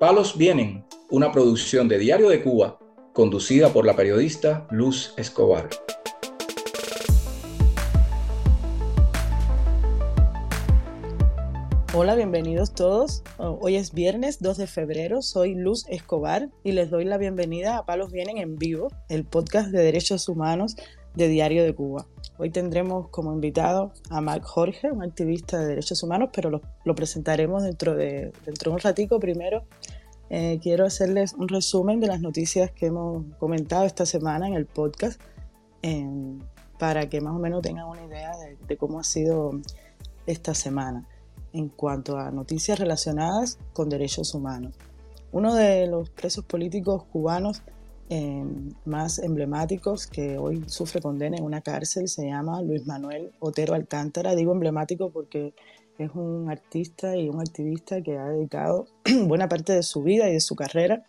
Palos 0.00 0.36
Vienen, 0.36 0.84
una 1.10 1.30
producción 1.30 1.88
de 1.88 1.98
Diario 1.98 2.28
de 2.28 2.42
Cuba, 2.42 2.78
conducida 3.12 3.72
por 3.72 3.86
la 3.86 3.94
periodista 3.94 4.66
Luz 4.70 5.14
Escobar. 5.16 5.70
Hola, 11.96 12.16
bienvenidos 12.16 12.74
todos. 12.74 13.22
Hoy 13.38 13.76
es 13.76 13.92
viernes 13.92 14.40
2 14.40 14.56
de 14.56 14.66
febrero, 14.66 15.22
soy 15.22 15.54
Luz 15.54 15.86
Escobar 15.88 16.50
y 16.64 16.72
les 16.72 16.90
doy 16.90 17.04
la 17.04 17.18
bienvenida 17.18 17.78
a 17.78 17.86
Palos 17.86 18.10
Vienen 18.10 18.38
en 18.38 18.56
vivo, 18.56 18.88
el 19.08 19.24
podcast 19.24 19.68
de 19.68 19.80
derechos 19.80 20.28
humanos 20.28 20.74
de 21.14 21.28
Diario 21.28 21.62
de 21.62 21.72
Cuba. 21.72 22.08
Hoy 22.36 22.50
tendremos 22.50 23.10
como 23.10 23.32
invitado 23.32 23.92
a 24.10 24.20
Marc 24.20 24.42
Jorge, 24.42 24.90
un 24.90 25.04
activista 25.04 25.60
de 25.60 25.66
derechos 25.66 26.02
humanos, 26.02 26.30
pero 26.34 26.50
lo, 26.50 26.94
presentaremos 26.96 27.62
dentro 27.62 27.94
de, 27.94 28.32
dentro 28.44 28.72
de 28.72 28.74
un 28.74 28.80
ratico. 28.80 29.20
Primero, 29.20 29.62
eh, 30.30 30.58
quiero 30.60 30.86
hacerles 30.86 31.32
un 31.34 31.46
resumen 31.46 32.00
de 32.00 32.08
las 32.08 32.20
noticias 32.20 32.72
que 32.72 32.86
hemos 32.86 33.22
comentado 33.38 33.84
esta 33.84 34.04
semana 34.04 34.48
en 34.48 34.54
el 34.54 34.66
podcast, 34.66 35.22
para 36.76 37.08
que 37.08 37.20
más 37.20 37.36
o 37.36 37.38
menos 37.38 37.62
tengan 37.62 37.86
una 37.86 38.04
idea 38.04 38.32
de 38.66 38.76
cómo 38.76 38.98
ha 38.98 39.04
sido 39.04 39.52
esta 40.26 40.54
semana 40.54 41.06
en 41.54 41.68
cuanto 41.68 42.18
a 42.18 42.30
noticias 42.30 42.78
relacionadas 42.78 43.58
con 43.72 43.88
derechos 43.88 44.34
humanos. 44.34 44.74
Uno 45.32 45.54
de 45.54 45.86
los 45.86 46.10
presos 46.10 46.44
políticos 46.44 47.04
cubanos 47.10 47.62
eh, 48.10 48.44
más 48.84 49.18
emblemáticos 49.18 50.06
que 50.06 50.36
hoy 50.36 50.64
sufre 50.66 51.00
condena 51.00 51.38
en 51.38 51.44
una 51.44 51.62
cárcel 51.62 52.08
se 52.08 52.26
llama 52.26 52.60
Luis 52.60 52.86
Manuel 52.86 53.32
Otero 53.40 53.74
Alcántara. 53.74 54.34
Digo 54.34 54.52
emblemático 54.52 55.10
porque 55.10 55.54
es 55.98 56.10
un 56.14 56.50
artista 56.50 57.16
y 57.16 57.28
un 57.28 57.40
activista 57.40 58.02
que 58.02 58.18
ha 58.18 58.28
dedicado 58.28 58.86
buena 59.26 59.48
parte 59.48 59.72
de 59.72 59.82
su 59.82 60.02
vida 60.02 60.28
y 60.28 60.34
de 60.34 60.40
su 60.40 60.54
carrera 60.54 61.04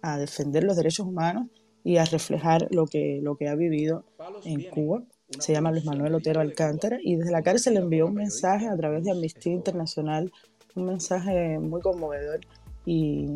a 0.00 0.18
defender 0.18 0.64
los 0.64 0.76
derechos 0.76 1.06
humanos 1.06 1.46
y 1.84 1.98
a 1.98 2.04
reflejar 2.04 2.68
lo 2.70 2.86
que, 2.86 3.20
lo 3.22 3.36
que 3.36 3.48
ha 3.48 3.54
vivido 3.54 4.04
en 4.44 4.62
Cuba. 4.70 5.02
Se 5.38 5.52
llama 5.52 5.70
Luis 5.70 5.84
Manuel 5.84 6.14
Otero 6.14 6.40
Alcántara 6.40 6.98
y 7.02 7.16
desde 7.16 7.32
la 7.32 7.42
cárcel 7.42 7.76
envió 7.76 8.06
un 8.06 8.14
mensaje 8.14 8.68
a 8.68 8.76
través 8.76 9.04
de 9.04 9.12
Amnistía 9.12 9.52
Internacional, 9.52 10.32
un 10.74 10.86
mensaje 10.86 11.58
muy 11.58 11.80
conmovedor 11.80 12.40
y 12.84 13.28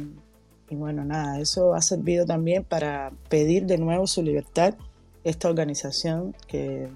y 0.68 0.74
bueno, 0.74 1.04
nada, 1.04 1.38
eso 1.40 1.74
ha 1.74 1.80
servido 1.80 2.26
también 2.26 2.64
para 2.64 3.12
pedir 3.28 3.66
de 3.66 3.78
nuevo 3.78 4.06
su 4.06 4.22
libertad. 4.22 4.74
Esta 5.22 5.48
organización 5.48 6.34
que 6.48 6.88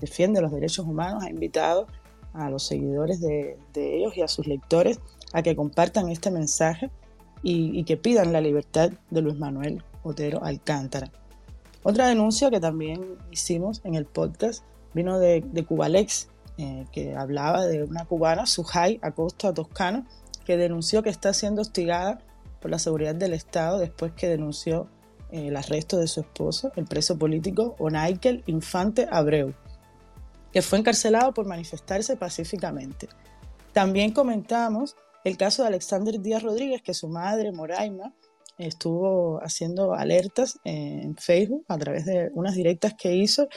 defiende 0.00 0.40
los 0.40 0.52
derechos 0.52 0.86
humanos 0.86 1.22
ha 1.22 1.30
invitado 1.30 1.86
a 2.32 2.48
los 2.48 2.66
seguidores 2.66 3.20
de, 3.20 3.58
ellos 3.74 4.16
y 4.16 4.22
a 4.22 4.28
sus 4.28 4.46
lectores 4.46 4.98
a 5.32 5.42
que 5.42 5.54
compartan 5.54 6.08
este 6.08 6.30
mensaje 6.30 6.90
y, 7.42 7.84
que 7.84 7.96
pidan 7.96 8.32
la 8.32 8.40
libertad 8.40 8.92
de 9.10 9.20
Luis 9.20 9.38
Manuel 9.38 9.82
Otero 10.02 10.42
Alcántara. 10.42 11.10
Otra 11.82 12.06
denuncia 12.06 12.50
que 12.50 12.60
también 12.60 13.18
hicimos 13.30 13.80
en 13.84 13.94
el 13.94 14.06
podcast 14.06 14.64
vino 14.94 15.18
de, 15.18 15.42
Cubalex, 15.66 16.28
eh, 16.58 16.86
que 16.92 17.14
hablaba 17.16 17.66
de 17.66 17.82
una 17.82 18.04
cubana, 18.04 18.46
Sujay 18.46 19.00
Acosta 19.02 19.52
Toscano, 19.52 20.06
que 20.44 20.56
denunció 20.56 21.02
que 21.02 21.10
está 21.10 21.32
siendo 21.32 21.62
hostigada 21.62 22.20
por 22.60 22.70
la 22.70 22.78
seguridad 22.78 23.14
del 23.14 23.32
Estado 23.32 23.78
después 23.78 24.12
que 24.12 24.28
denunció 24.28 24.88
eh, 25.30 25.48
el 25.48 25.56
arresto 25.56 25.98
de 25.98 26.06
su 26.06 26.20
esposo, 26.20 26.72
el 26.76 26.84
preso 26.84 27.18
político 27.18 27.74
Onaikel 27.78 28.42
Infante 28.46 29.08
Abreu, 29.10 29.54
que 30.52 30.62
fue 30.62 30.78
encarcelado 30.78 31.32
por 31.32 31.46
manifestarse 31.46 32.16
pacíficamente. 32.16 33.08
También 33.72 34.12
comentamos 34.12 34.96
el 35.24 35.36
caso 35.36 35.62
de 35.62 35.68
Alexander 35.68 36.20
Díaz 36.20 36.42
Rodríguez, 36.42 36.82
que 36.82 36.94
su 36.94 37.08
madre, 37.08 37.52
Moraima, 37.52 38.12
estuvo 38.62 39.38
haciendo 39.42 39.94
alertas 39.94 40.58
en 40.64 41.16
Facebook 41.16 41.64
a 41.68 41.78
través 41.78 42.06
de 42.06 42.30
unas 42.34 42.54
directas 42.54 42.94
que 42.94 43.14
hizo, 43.14 43.48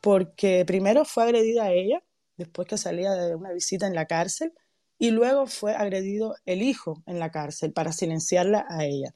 porque 0.00 0.64
primero 0.66 1.04
fue 1.04 1.24
agredida 1.24 1.64
a 1.64 1.72
ella, 1.72 2.02
después 2.36 2.68
que 2.68 2.78
salía 2.78 3.12
de 3.12 3.34
una 3.34 3.52
visita 3.52 3.86
en 3.86 3.94
la 3.94 4.06
cárcel, 4.06 4.52
y 4.98 5.10
luego 5.10 5.46
fue 5.46 5.74
agredido 5.74 6.36
el 6.46 6.62
hijo 6.62 7.02
en 7.06 7.18
la 7.18 7.30
cárcel 7.30 7.72
para 7.72 7.92
silenciarla 7.92 8.66
a 8.68 8.84
ella. 8.84 9.14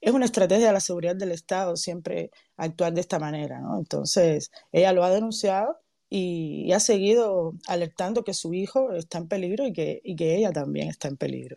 Es 0.00 0.12
una 0.12 0.26
estrategia 0.26 0.68
de 0.68 0.72
la 0.72 0.80
seguridad 0.80 1.16
del 1.16 1.32
Estado 1.32 1.76
siempre 1.76 2.30
actuar 2.56 2.92
de 2.92 3.00
esta 3.00 3.18
manera, 3.18 3.60
¿no? 3.60 3.78
Entonces, 3.78 4.50
ella 4.72 4.92
lo 4.92 5.04
ha 5.04 5.10
denunciado 5.10 5.78
y, 6.08 6.72
ha 6.72 6.80
seguido 6.80 7.54
alertando 7.66 8.24
que 8.24 8.34
su 8.34 8.54
hijo 8.54 8.92
está 8.92 9.18
en 9.18 9.28
peligro 9.28 9.66
y 9.66 9.72
que, 9.72 10.02
que 10.16 10.36
ella 10.36 10.52
también 10.52 10.88
está 10.88 11.08
en 11.08 11.16
peligro. 11.16 11.56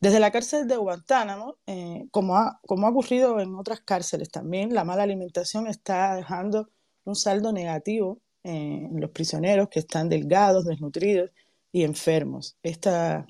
Desde 0.00 0.18
la 0.18 0.30
cárcel 0.30 0.66
de 0.66 0.76
Guantánamo, 0.78 1.58
eh, 1.66 2.06
como, 2.10 2.36
ha, 2.36 2.60
ocurrido 2.66 3.38
en 3.38 3.54
otras 3.54 3.82
cárceles 3.82 4.30
también, 4.30 4.72
la 4.74 4.82
mala 4.84 5.02
alimentación 5.02 5.66
está 5.66 6.16
dejando 6.16 6.70
un 7.04 7.14
saldo 7.14 7.52
negativo 7.52 8.18
eh, 8.42 8.88
en 8.90 8.98
los 9.00 9.10
prisioneros 9.10 9.68
que 9.68 9.80
están 9.80 10.08
delgados, 10.08 10.64
desnutridos 10.64 11.30
y 11.70 11.84
enfermos. 11.84 12.56
Esta, 12.62 13.26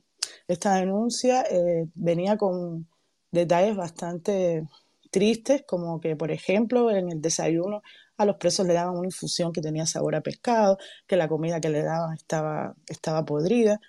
denuncia 0.47 1.43
eh, 1.51 1.87
venía 1.95 2.37
con 2.37 2.87
detalles 3.33 3.77
bastante 3.77 4.65
tristes, 5.11 5.65
como 5.67 6.01
que, 6.01 6.15
por 6.17 6.31
ejemplo, 6.31 6.91
en 6.93 7.11
el 7.11 7.21
desayuno 7.21 7.83
a 8.17 8.25
los 8.25 8.37
presos 8.37 8.67
le 8.67 8.75
daban 8.75 8.97
una 8.97 9.09
infusión 9.09 9.53
que 9.53 9.61
tenía 9.61 9.87
sabor 9.87 10.15
a 10.15 10.21
pescado, 10.21 10.79
que 11.09 11.17
la 11.17 11.29
comida 11.29 11.61
que 11.61 11.71
le 11.71 11.83
daban 11.83 12.17
estaba 12.17 13.25
podrida, 13.25 13.81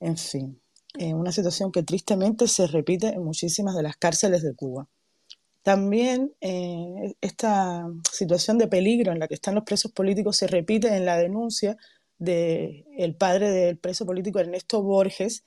en 0.00 0.16
fin, 0.16 0.60
eh, 0.98 1.14
una 1.14 1.32
situación 1.32 1.72
que 1.72 1.82
tristemente 1.82 2.48
se 2.48 2.66
repite 2.66 3.08
en 3.08 3.24
muchísimas 3.24 3.76
de 3.76 3.82
las 3.82 3.96
cárceles 3.96 4.42
de 4.42 4.54
Cuba. 4.54 4.88
También 5.62 6.32
eh, 6.40 7.14
esta 7.20 7.86
situación 8.10 8.56
de 8.58 8.66
peligro 8.66 9.12
en 9.12 9.18
la 9.18 9.28
que 9.28 9.34
están 9.34 9.54
los 9.54 9.64
presos 9.64 9.92
políticos 9.92 10.36
se 10.36 10.46
repite 10.46 10.96
en 10.96 11.04
la 11.04 11.18
denuncia 11.18 11.76
del 12.18 13.16
padre 13.18 13.50
del 13.50 13.78
preso 13.78 14.06
político 14.06 14.38
Ernesto 14.40 14.82
Borges, 14.82 15.44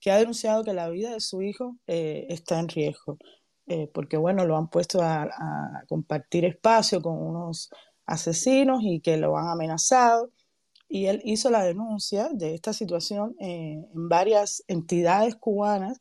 que 0.00 0.10
ha 0.10 0.18
denunciado 0.18 0.64
que 0.64 0.72
la 0.72 0.88
vida 0.88 1.12
de 1.12 1.20
su 1.20 1.42
hijo 1.42 1.76
eh, 1.86 2.26
está 2.28 2.58
en 2.60 2.68
riesgo, 2.68 3.18
eh, 3.66 3.90
porque 3.92 4.16
bueno, 4.16 4.44
lo 4.44 4.56
han 4.56 4.68
puesto 4.68 5.00
a, 5.02 5.28
compartir 5.88 6.44
espacio 6.44 7.02
con 7.02 7.18
unos 7.18 7.70
asesinos 8.06 8.80
y 8.82 9.00
que 9.00 9.16
lo 9.16 9.36
han 9.36 9.48
amenazado. 9.48 10.30
Y 10.88 11.06
él 11.06 11.20
hizo 11.24 11.50
la 11.50 11.64
denuncia 11.64 12.28
de 12.32 12.54
esta 12.54 12.72
situación 12.72 13.34
eh, 13.40 13.84
en 13.94 14.08
varias 14.08 14.62
entidades 14.68 15.36
cubanas 15.36 16.00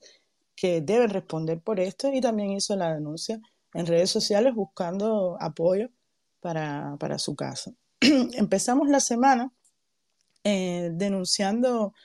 que 0.55 0.81
deben 0.81 1.09
responder 1.09 1.59
por 1.59 1.79
esto 1.79 2.13
y 2.13 2.21
también 2.21 2.51
hizo 2.51 2.75
la 2.75 2.93
denuncia 2.93 3.41
en 3.73 3.85
redes 3.85 4.09
sociales 4.09 4.53
buscando 4.53 5.37
apoyo 5.39 5.89
para, 6.39 6.95
para 6.99 7.19
su 7.19 7.35
caso. 7.35 7.73
Empezamos 7.99 8.87
la 8.87 8.99
semana 8.99 9.51
eh, 10.43 10.91
denunciando 10.93 11.95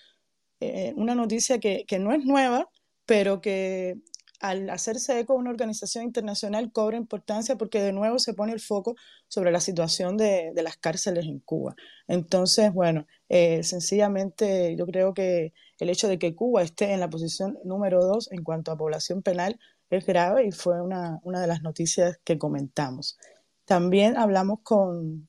eh, 0.61 0.95
una 0.97 1.15
noticia 1.15 1.59
que, 1.61 1.85
no 2.01 2.13
es 2.13 2.25
nueva, 2.25 2.71
pero 3.05 3.43
que 3.43 3.99
al 4.41 4.71
hacerse 4.71 5.21
eco 5.21 5.34
una 5.34 5.51
organización 5.51 6.05
internacional 6.05 6.73
cobra 6.73 6.97
importancia 6.97 7.56
porque 7.56 7.83
de 7.83 7.93
nuevo 7.93 8.19
se 8.19 8.34
pone 8.34 8.53
el 8.53 8.61
foco 8.61 8.97
sobre 9.28 9.53
la 9.53 9.61
situación 9.61 10.17
de, 10.17 10.53
las 10.56 10.78
cárceles 10.78 11.27
en 11.27 11.41
Cuba. 11.41 11.77
Entonces, 12.09 12.73
bueno, 12.73 13.06
eh, 13.28 13.62
sencillamente 13.62 14.75
yo 14.77 14.87
creo 14.87 15.15
que 15.15 15.53
el 15.78 15.91
hecho 15.91 16.09
de 16.09 16.19
que 16.19 16.34
Cuba 16.34 16.62
esté 16.62 16.93
en 16.93 17.01
la 17.01 17.11
posición 17.11 17.59
número 17.65 18.05
dos 18.05 18.33
en 18.33 18.43
cuanto 18.43 18.73
a 18.73 18.77
población 18.77 19.22
penal 19.22 19.59
es 19.91 20.07
grave 20.07 20.47
y 20.47 20.53
fue 20.53 20.81
una, 20.81 21.21
de 21.22 21.47
las 21.47 21.63
noticias 21.63 22.19
que 22.25 22.39
comentamos. 22.39 23.19
También 23.66 24.16
hablamos 24.16 24.60
con 24.63 25.28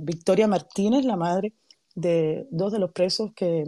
Victoria 0.00 0.46
Martínez, 0.48 1.04
la 1.04 1.16
madre 1.16 1.52
de 1.94 2.46
dos 2.50 2.72
de 2.72 2.78
los 2.78 2.92
presos 2.92 3.32
que 3.34 3.64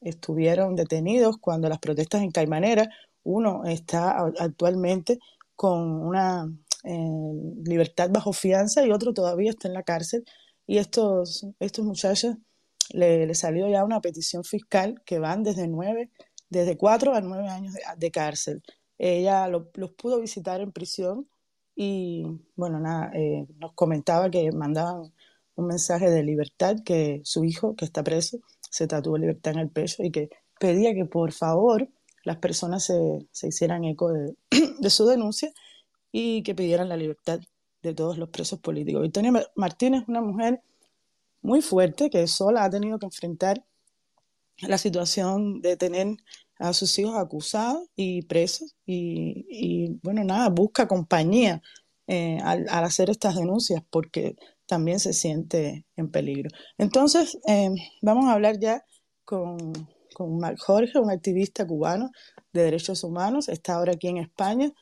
estuvieron 0.00 0.74
detenidos 0.76 1.38
cuando 1.38 1.68
las 1.68 1.78
protestas 1.78 2.22
en 2.22 2.30
Caimanera. 2.30 2.90
Uno 3.30 3.64
está 3.66 4.18
actualmente 4.38 5.18
con 5.54 5.82
una 5.82 6.50
eh, 6.82 7.32
libertad 7.62 8.08
bajo 8.10 8.32
fianza 8.32 8.86
y 8.86 8.90
otro 8.90 9.12
todavía 9.12 9.50
está 9.50 9.68
en 9.68 9.74
la 9.74 9.82
cárcel. 9.82 10.24
Y 10.66 10.78
estos, 10.78 11.46
estos 11.60 11.84
muchachos 11.84 12.36
le, 12.90 13.34
salió 13.34 13.68
ya 13.68 13.84
una 13.84 14.00
petición 14.00 14.44
fiscal 14.44 15.02
que 15.04 15.18
van 15.18 15.42
desde 15.42 15.68
nueve, 15.68 16.10
desde 16.48 16.78
cuatro 16.78 17.14
a 17.14 17.20
nueve 17.20 17.48
años 17.48 17.74
de, 17.98 18.10
cárcel. 18.10 18.62
Ella 18.96 19.46
los 19.48 19.90
pudo 19.92 20.20
visitar 20.20 20.62
en 20.62 20.72
prisión 20.72 21.28
y, 21.76 22.24
bueno, 22.56 22.80
nada, 22.80 23.10
eh, 23.14 23.46
nos 23.58 23.74
comentaba 23.74 24.30
que 24.30 24.50
mandaban 24.52 25.12
un 25.54 25.66
mensaje 25.66 26.10
de 26.10 26.22
libertad 26.22 26.76
que 26.82 27.20
su 27.24 27.44
hijo, 27.44 27.76
que 27.76 27.84
está 27.84 28.02
preso, 28.02 28.38
se 28.70 28.86
tatuó 28.86 29.18
libertad 29.18 29.52
en 29.52 29.60
el 29.60 29.70
pecho 29.70 30.02
y 30.02 30.10
que 30.10 30.30
pedía 30.58 30.94
que 30.94 31.04
por 31.04 31.32
favor 31.32 31.88
las 32.28 32.36
personas 32.36 32.84
se, 32.84 33.26
se 33.32 33.48
hicieran 33.48 33.84
eco 33.84 34.12
de, 34.80 34.90
su 34.90 35.06
denuncia 35.06 35.50
y 36.12 36.42
que 36.42 36.54
pidieran 36.54 36.90
la 36.90 36.96
libertad 36.96 37.40
de 37.82 37.94
todos 37.94 38.18
los 38.18 38.28
presos 38.28 38.58
políticos. 38.60 39.02
Victoria 39.02 39.32
Martínez 39.56 40.02
es 40.02 40.08
una 40.08 40.20
mujer 40.20 40.60
muy 41.40 41.62
fuerte 41.62 42.10
que 42.10 42.26
sola 42.26 42.64
ha 42.64 42.70
tenido 42.70 42.98
que 42.98 43.06
enfrentar 43.06 43.64
la 44.60 44.76
situación 44.76 45.62
de 45.62 45.78
tener 45.78 46.18
a 46.58 46.74
sus 46.74 46.98
hijos 46.98 47.16
acusados 47.16 47.88
y 47.96 48.22
presos 48.22 48.76
y, 48.84 49.98
bueno, 50.02 50.22
nada, 50.22 50.50
busca 50.50 50.86
compañía 50.86 51.62
eh, 52.08 52.38
al, 52.42 52.66
al, 52.68 52.84
hacer 52.84 53.08
estas 53.08 53.36
denuncias 53.36 53.82
porque 53.88 54.36
también 54.66 55.00
se 55.00 55.14
siente 55.14 55.86
en 55.96 56.10
peligro. 56.10 56.50
Entonces, 56.76 57.38
eh, 57.46 57.70
vamos 58.02 58.26
a 58.26 58.32
hablar 58.32 58.58
ya 58.58 58.84
con, 59.24 59.72
con 60.18 60.36
Marc 60.36 60.58
Jorge, 60.58 60.98
un 60.98 61.12
activista 61.12 61.64
cubano 61.64 62.10
de 62.52 62.64
derechos 62.64 63.04
humanos, 63.04 63.48
está 63.48 63.74
ahora 63.74 63.92
aquí 63.92 64.08
en 64.08 64.16
España, 64.16 64.72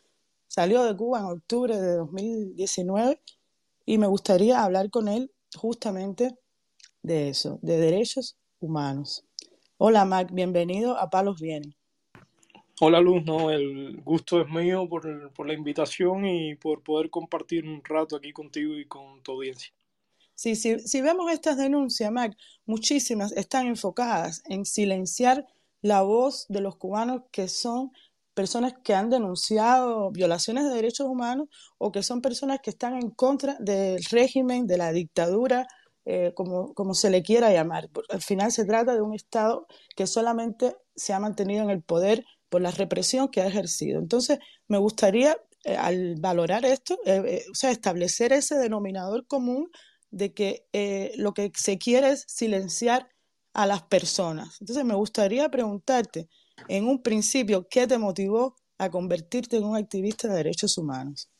salió 0.48 0.82
de 0.82 0.96
Cuba 0.96 1.18
en 1.18 1.26
octubre 1.26 1.78
de 1.78 1.96
2019 1.96 3.20
y 3.84 3.98
me 3.98 4.06
gustaría 4.06 4.64
hablar 4.64 4.88
con 4.88 5.08
él 5.08 5.30
justamente 5.54 6.34
de 7.02 7.28
eso, 7.28 7.58
de 7.60 7.76
derechos 7.76 8.38
humanos. 8.60 9.26
Hola 9.76 10.06
Marc, 10.06 10.30
bienvenido 10.32 10.96
a 10.96 11.10
Palos 11.10 11.38
Vienen. 11.38 11.74
Hola 12.80 13.00
Luz, 13.02 13.22
no, 13.26 13.50
el 13.50 14.00
gusto 14.02 14.40
es 14.40 14.48
mío 14.48 14.88
por, 14.88 15.34
por, 15.34 15.46
la 15.46 15.52
invitación 15.52 16.24
y 16.24 16.54
por 16.54 16.82
poder 16.82 17.10
compartir 17.10 17.68
un 17.68 17.84
rato 17.84 18.16
aquí 18.16 18.32
contigo 18.32 18.74
y 18.74 18.86
con 18.86 19.22
tu 19.22 19.32
audiencia. 19.32 19.75
Si 20.36 21.00
vemos 21.00 21.32
estas 21.32 21.56
denuncias, 21.56 22.12
Mac, 22.12 22.36
muchísimas 22.66 23.32
están 23.32 23.66
enfocadas 23.66 24.42
en 24.44 24.64
silenciar 24.64 25.46
la 25.80 26.02
voz 26.02 26.46
de 26.48 26.60
los 26.60 26.76
cubanos 26.76 27.22
que 27.32 27.48
son 27.48 27.90
personas 28.34 28.74
que 28.84 28.94
han 28.94 29.08
denunciado 29.08 30.10
violaciones 30.10 30.64
de 30.64 30.74
derechos 30.74 31.06
humanos 31.06 31.48
o 31.78 31.90
que 31.90 32.02
son 32.02 32.20
personas 32.20 32.60
que 32.62 32.68
están 32.70 32.94
en 32.94 33.10
contra 33.10 33.56
del 33.60 34.04
régimen, 34.04 34.66
de 34.66 34.76
la 34.76 34.92
dictadura, 34.92 35.66
eh, 36.04 36.32
como, 36.34 36.94
se 36.94 37.08
le 37.08 37.22
quiera 37.22 37.50
llamar. 37.50 37.88
Al 38.10 38.20
final 38.20 38.52
se 38.52 38.66
trata 38.66 38.94
de 38.94 39.00
un 39.00 39.14
Estado 39.14 39.66
que 39.96 40.06
solamente 40.06 40.76
se 40.94 41.14
ha 41.14 41.18
mantenido 41.18 41.64
en 41.64 41.70
el 41.70 41.82
poder 41.82 42.24
por 42.50 42.60
la 42.60 42.70
represión 42.70 43.28
que 43.28 43.40
ha 43.40 43.46
ejercido. 43.46 43.98
Entonces, 43.98 44.38
me 44.68 44.78
gustaría, 44.78 45.36
eh, 45.64 45.76
al 45.76 46.16
valorar 46.16 46.66
esto, 46.66 46.98
eh, 47.06 47.22
eh, 47.26 47.44
o 47.48 47.66
establecer 47.66 48.32
ese 48.34 48.56
denominador 48.56 49.26
común 49.26 49.70
de 50.16 50.32
que 50.32 50.66
eh, 50.72 51.12
lo 51.16 51.34
que 51.34 51.52
se 51.54 51.78
quiere 51.78 52.10
es 52.10 52.24
silenciar 52.26 53.08
a 53.52 53.66
las 53.66 53.82
personas. 53.82 54.60
Entonces, 54.60 54.84
me 54.84 54.94
gustaría 54.94 55.48
preguntarte, 55.48 56.28
en 56.68 56.88
un 56.88 57.02
principio, 57.02 57.66
¿qué 57.68 57.86
te 57.86 57.98
motivó 57.98 58.56
a 58.78 58.90
convertirte 58.90 59.56
en 59.56 59.64
un 59.64 59.76
activista 59.76 60.28
de 60.28 60.36
derechos 60.36 60.76
humanos? 60.78 61.30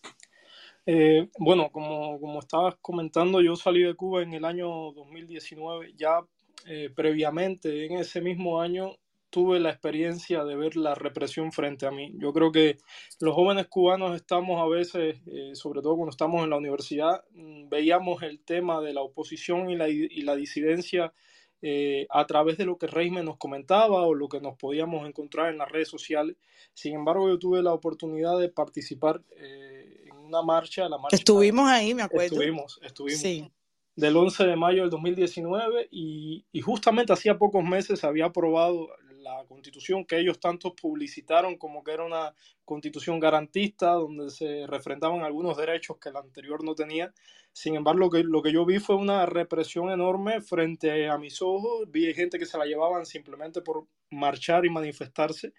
Eh, 0.85 1.29
bueno, 1.39 1.71
como, 1.71 2.21
como 2.21 2.39
estabas 2.39 2.77
comentando, 2.81 3.41
yo 3.41 3.57
salí 3.57 3.83
de 3.83 3.95
Cuba 3.95 4.23
en 4.23 4.35
el 4.35 4.45
año 4.45 4.93
2019. 4.93 5.95
Ya 5.97 6.21
eh, 6.67 6.91
previamente, 6.95 7.87
en 7.87 7.99
ese 7.99 8.21
mismo 8.21 8.61
año, 8.61 8.97
tuve 9.37 9.61
la 9.61 9.69
experiencia 9.69 10.45
de 10.45 10.57
ver 10.57 10.77
la 10.77 10.95
represión 10.95 11.53
frente 11.53 11.85
a 11.85 11.91
mí. 11.91 12.11
Yo 12.15 12.33
creo 12.33 12.51
que 12.53 12.79
los 13.21 13.35
jóvenes 13.35 13.67
cubanos 13.67 14.17
estamos 14.17 14.59
a 14.63 14.67
veces, 14.67 15.21
eh, 15.27 15.51
sobre 15.53 15.83
todo 15.83 15.95
cuando 15.95 16.09
estamos 16.09 16.43
en 16.43 16.49
la 16.49 16.57
universidad, 16.57 17.23
mm, 17.33 17.69
veíamos 17.69 18.23
el 18.23 18.41
tema 18.41 18.81
de 18.81 18.95
la 18.95 19.03
oposición 19.03 19.69
y 19.69 19.77
la, 19.77 19.91
y 19.91 20.23
la 20.23 20.37
disidencia 20.37 21.13
eh, 21.61 22.07
a 22.09 22.25
través 22.25 22.57
de 22.57 22.65
lo 22.65 22.79
que 22.79 22.87
Reisme 22.87 23.23
nos 23.23 23.37
comentaba 23.37 24.07
o 24.07 24.15
lo 24.15 24.27
que 24.27 24.41
nos 24.41 24.57
podíamos 24.57 25.07
encontrar 25.07 25.53
en 25.53 25.59
las 25.59 25.71
redes 25.71 25.89
sociales. 25.89 26.39
Sin 26.73 26.95
embargo, 26.95 27.29
yo 27.29 27.39
tuve 27.39 27.63
la 27.63 27.75
oportunidad 27.75 28.39
de 28.39 28.49
participar 28.49 29.23
eh, 29.37 30.07
en 30.07 30.17
una 30.17 30.41
marcha, 30.41 30.89
la 30.89 30.97
marcha. 30.97 31.15
Estuvimos 31.15 31.69
ahí, 31.69 31.93
me 31.93 32.01
acuerdo. 32.01 32.37
Estuvimos, 32.37 32.81
estuvimos. 32.83 33.21
Sí 33.21 33.53
del 33.97 34.15
11 34.15 34.45
de 34.45 34.57
mayo 34.57 34.83
del 34.83 34.91
2019 34.91 35.89
y, 35.91 36.45
y, 36.53 36.61
justamente 36.61 37.15
hacía 37.15 37.39
pocos 37.39 37.65
meses 37.65 38.05
había 38.05 38.27
aprobado 38.27 38.91
la 39.35 39.45
constitución 39.45 40.05
que 40.05 40.19
ellos 40.19 40.39
tanto 40.39 40.75
publicitaron 40.75 41.57
como 41.57 41.83
que 41.83 41.93
era 41.93 42.05
una 42.05 42.35
constitución 42.65 43.19
garantista 43.19 43.93
donde 43.93 44.31
se 44.31 44.67
refrendaban 44.67 45.23
algunos 45.23 45.57
derechos 45.57 45.99
que 45.99 46.11
la 46.11 46.21
anterior 46.21 46.63
no 46.65 46.75
tenía. 46.75 47.13
Sin 47.53 47.75
embargo, 47.75 48.01
lo 48.01 48.11
que, 48.11 48.23
lo 48.23 48.43
que 48.43 48.53
yo 48.53 48.67
vi 48.67 48.79
fue 48.79 48.97
una 48.97 49.25
represión 49.25 49.91
enorme 49.91 50.43
frente 50.43 51.09
a 51.09 51.17
mis 51.17 51.41
ojos. 51.41 51.91
Vi 51.91 52.13
gente 52.13 52.39
que 52.39 52.45
se 52.45 52.59
la 52.59 52.67
llevaban 52.67 53.07
simplemente 53.07 53.63
por 53.63 53.87
marchar 54.11 54.67
y 54.67 54.71
manifestarse. 54.71 55.55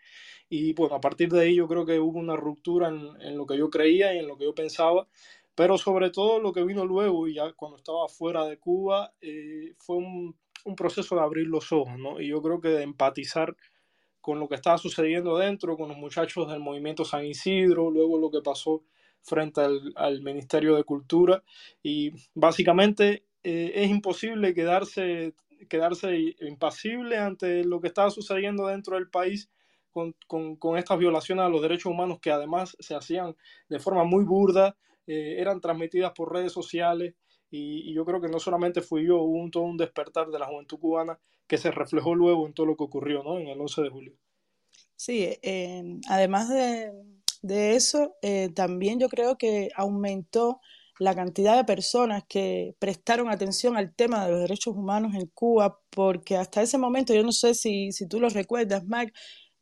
Y 0.50 0.74
bueno, 0.74 0.96
a 0.96 1.02
partir 1.02 1.30
de 1.30 1.42
ahí 1.42 1.56
yo 1.56 1.68
creo 1.68 1.86
que 1.86 2.00
hubo 2.00 2.20
una 2.20 2.36
ruptura 2.36 2.90
en, 2.90 3.36
lo 3.36 3.46
que 3.46 3.58
yo 3.58 3.70
creía 3.70 4.14
y 4.14 4.20
en 4.20 4.28
lo 4.28 4.38
que 4.38 4.46
yo 4.46 4.54
pensaba. 4.54 5.08
Pero 5.56 5.80
sobre 5.80 6.12
todo 6.12 6.40
lo 6.40 6.54
que 6.54 6.64
vino 6.64 6.86
luego, 6.86 7.28
y 7.28 7.34
ya 7.34 7.52
cuando 7.54 7.78
estaba 7.78 8.08
fuera 8.08 8.46
de 8.46 8.60
Cuba, 8.60 9.12
eh, 9.20 9.74
fue 9.80 9.98
un 9.98 10.36
un 10.68 10.76
proceso 10.76 11.16
de 11.16 11.22
abrir 11.22 11.48
los 11.48 11.72
ojos, 11.72 11.98
¿no? 11.98 12.20
Y 12.20 12.28
yo 12.28 12.42
creo 12.42 12.60
que 12.60 12.70
de 12.70 12.84
empatizar 12.84 13.56
con 14.20 14.40
lo 14.40 14.50
que 14.50 14.56
estaba 14.56 14.78
sucediendo 14.78 15.38
dentro, 15.38 15.78
con 15.78 15.88
los 15.88 15.98
muchachos 15.98 16.50
del 16.50 16.60
movimiento 16.60 17.06
San 17.06 17.26
Isidro, 17.26 17.90
luego 17.90 18.18
lo 18.18 18.30
que 18.30 18.42
pasó 18.42 18.84
frente 19.22 19.62
al, 19.62 20.22
Ministerio 20.22 20.76
de 20.76 20.84
Cultura. 20.84 21.44
Y 21.82 22.12
básicamente 22.34 23.24
eh, 23.44 23.72
es 23.76 23.90
imposible 23.90 24.54
quedarse, 24.54 25.34
quedarse 25.70 26.36
impasible 26.42 27.18
ante 27.18 27.64
lo 27.64 27.80
que 27.80 27.88
estaba 27.88 28.10
sucediendo 28.10 28.68
dentro 28.68 28.96
del 28.96 29.10
país 29.10 29.50
con, 30.28 30.78
estas 30.78 31.00
violaciones 31.00 31.46
a 31.46 31.50
los 31.50 31.62
derechos 31.62 31.92
humanos 31.92 32.20
que 32.22 32.30
además 32.30 32.76
se 32.80 32.96
hacían 32.96 33.36
de 33.70 33.80
forma 33.80 34.04
muy 34.04 34.26
burda, 34.26 34.76
eh, 35.08 35.38
eran 35.40 35.62
transmitidas 35.62 36.12
por 36.12 36.34
redes 36.34 36.52
sociales 36.52 37.16
y, 37.50 37.94
yo 37.94 38.06
creo 38.06 38.22
que 38.22 38.28
no 38.28 38.40
solamente 38.40 38.82
fui 38.82 39.06
yo, 39.06 39.18
hubo 39.22 39.38
un, 39.38 39.52
todo 39.52 39.64
un 39.64 39.78
despertar 39.78 40.28
de 40.28 40.40
la 40.40 40.48
juventud 40.48 40.80
cubana 40.80 41.20
que 41.48 41.58
se 41.58 41.72
reflejó 41.72 42.14
luego 42.16 42.46
en 42.46 42.54
todo 42.54 42.66
lo 42.66 42.76
que 42.76 42.84
ocurrió 42.84 43.24
¿no? 43.24 43.40
en 43.40 43.48
el 43.48 43.60
11 43.60 43.82
de 43.82 43.90
julio. 43.90 44.14
Sí, 44.96 45.38
eh, 45.42 46.00
además 46.10 46.50
de, 46.50 46.92
de 47.42 47.76
eso, 47.76 48.16
eh, 48.22 48.50
también 48.54 49.00
yo 49.00 49.10
creo 49.10 49.38
que 49.38 49.70
aumentó 49.76 50.60
la 51.00 51.14
cantidad 51.14 51.56
de 51.56 51.64
personas 51.64 52.24
que 52.28 52.76
prestaron 52.80 53.30
atención 53.30 53.78
al 53.78 53.94
tema 53.94 54.26
de 54.26 54.32
los 54.32 54.42
derechos 54.42 54.76
humanos 54.76 55.14
en 55.14 55.28
Cuba, 55.28 55.80
porque 55.92 56.36
hasta 56.36 56.62
ese 56.62 56.78
momento, 56.78 57.14
yo 57.14 57.24
no 57.24 57.32
sé 57.32 57.54
si, 57.54 57.92
si 57.92 58.08
tú 58.08 58.20
lo 58.20 58.30
recuerdas, 58.30 58.84
Mark, 58.86 59.14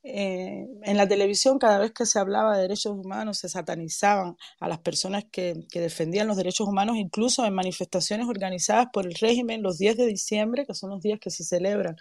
eh, 0.07 0.67
en 0.83 0.97
la 0.97 1.07
televisión 1.07 1.57
cada 1.57 1.79
vez 1.79 1.91
que 1.91 2.05
se 2.05 2.19
hablaba 2.19 2.55
de 2.55 2.61
derechos 2.61 2.93
humanos 2.93 3.39
se 3.39 3.49
satanizaban 3.49 4.37
a 4.59 4.67
las 4.67 4.77
personas 4.77 5.25
que, 5.31 5.65
defendían 5.73 6.27
los 6.27 6.37
derechos 6.37 6.67
humanos, 6.67 6.97
incluso 6.97 7.43
en 7.43 7.55
manifestaciones 7.55 8.27
organizadas 8.27 8.87
por 8.93 9.07
el 9.07 9.15
régimen 9.15 9.63
los 9.63 9.79
10 9.79 9.97
de 9.97 10.05
diciembre, 10.05 10.67
que 10.67 10.75
son 10.75 10.91
los 10.91 11.01
días 11.01 11.19
que 11.19 11.31
se 11.31 11.43
celebran 11.43 11.95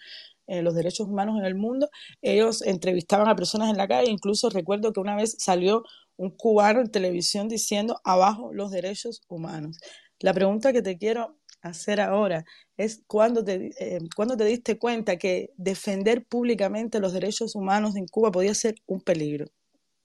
eh, 0.46 0.60
los 0.60 0.74
derechos 0.74 1.08
humanos 1.08 1.38
en 1.38 1.46
el 1.46 1.54
mundo. 1.54 1.88
Ellos 2.20 2.60
entrevistaban 2.60 3.26
a 3.28 3.36
personas 3.36 3.70
en 3.70 3.78
la 3.78 3.88
calle, 3.88 4.10
incluso 4.10 4.50
recuerdo 4.50 4.92
que 4.92 5.00
una 5.00 5.16
vez 5.16 5.36
salió 5.38 5.82
un 6.16 6.28
cubano 6.30 6.80
en 6.80 6.90
televisión 6.90 7.48
diciendo 7.48 8.02
abajo 8.04 8.52
los 8.52 8.70
derechos 8.70 9.22
humanos. 9.28 9.78
La 10.20 10.34
pregunta 10.34 10.74
que 10.74 10.82
te 10.82 10.98
quiero 10.98 11.38
hacer 11.64 12.00
ahora 12.00 12.44
es 12.76 13.02
cuando 13.06 13.42
te, 13.42 13.70
eh, 13.78 13.98
cuando 14.14 14.36
te 14.36 14.44
diste 14.44 14.78
cuenta 14.78 15.16
que 15.16 15.50
defender 15.56 16.24
públicamente 16.26 17.00
los 17.00 17.12
derechos 17.12 17.54
humanos 17.54 17.96
en 17.96 18.06
Cuba 18.06 18.30
podía 18.30 18.54
ser 18.54 18.74
un 18.86 19.00
peligro. 19.00 19.46